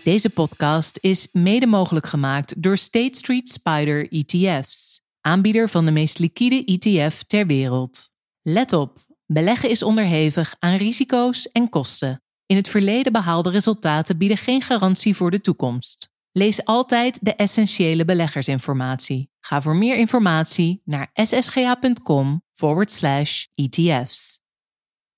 Deze 0.04 0.30
podcast 0.30 0.98
is 1.02 1.30
mede 1.32 1.68
mogelijk 1.68 2.06
gemaakt 2.06 2.64
door 2.64 2.78
State 2.78 3.18
Street 3.18 3.50
Spider 3.50 4.12
ETF's, 4.12 5.02
aanbieder 5.22 5.70
van 5.70 5.86
de 5.86 5.92
meest 5.92 6.20
liquide 6.20 6.64
ETF 6.66 7.24
ter 7.24 7.48
wereld. 7.48 8.10
Let 8.42 8.74
op, 8.74 8.98
beleggen 9.26 9.70
is 9.70 9.84
onderhevig 9.84 10.56
aan 10.60 10.78
risico's 10.78 11.52
en 11.52 11.70
kosten. 11.70 12.22
In 12.50 12.56
het 12.56 12.70
verleden 12.70 13.12
behaalde 13.12 13.50
resultaten 13.50 14.18
bieden 14.18 14.38
geen 14.38 14.62
garantie 14.62 15.16
voor 15.16 15.32
de 15.32 15.42
toekomst. 15.42 16.12
Lees 16.32 16.66
altijd 16.66 17.26
de 17.26 17.36
essentiële 17.36 18.06
beleggersinformatie. 18.06 19.30
Ga 19.40 19.62
voor 19.62 19.76
meer 19.76 19.98
informatie 19.98 20.82
naar 20.86 21.10
ssga.com 21.14 22.42
forward 22.54 22.92
slash 22.92 23.46
ETF's. 23.56 24.39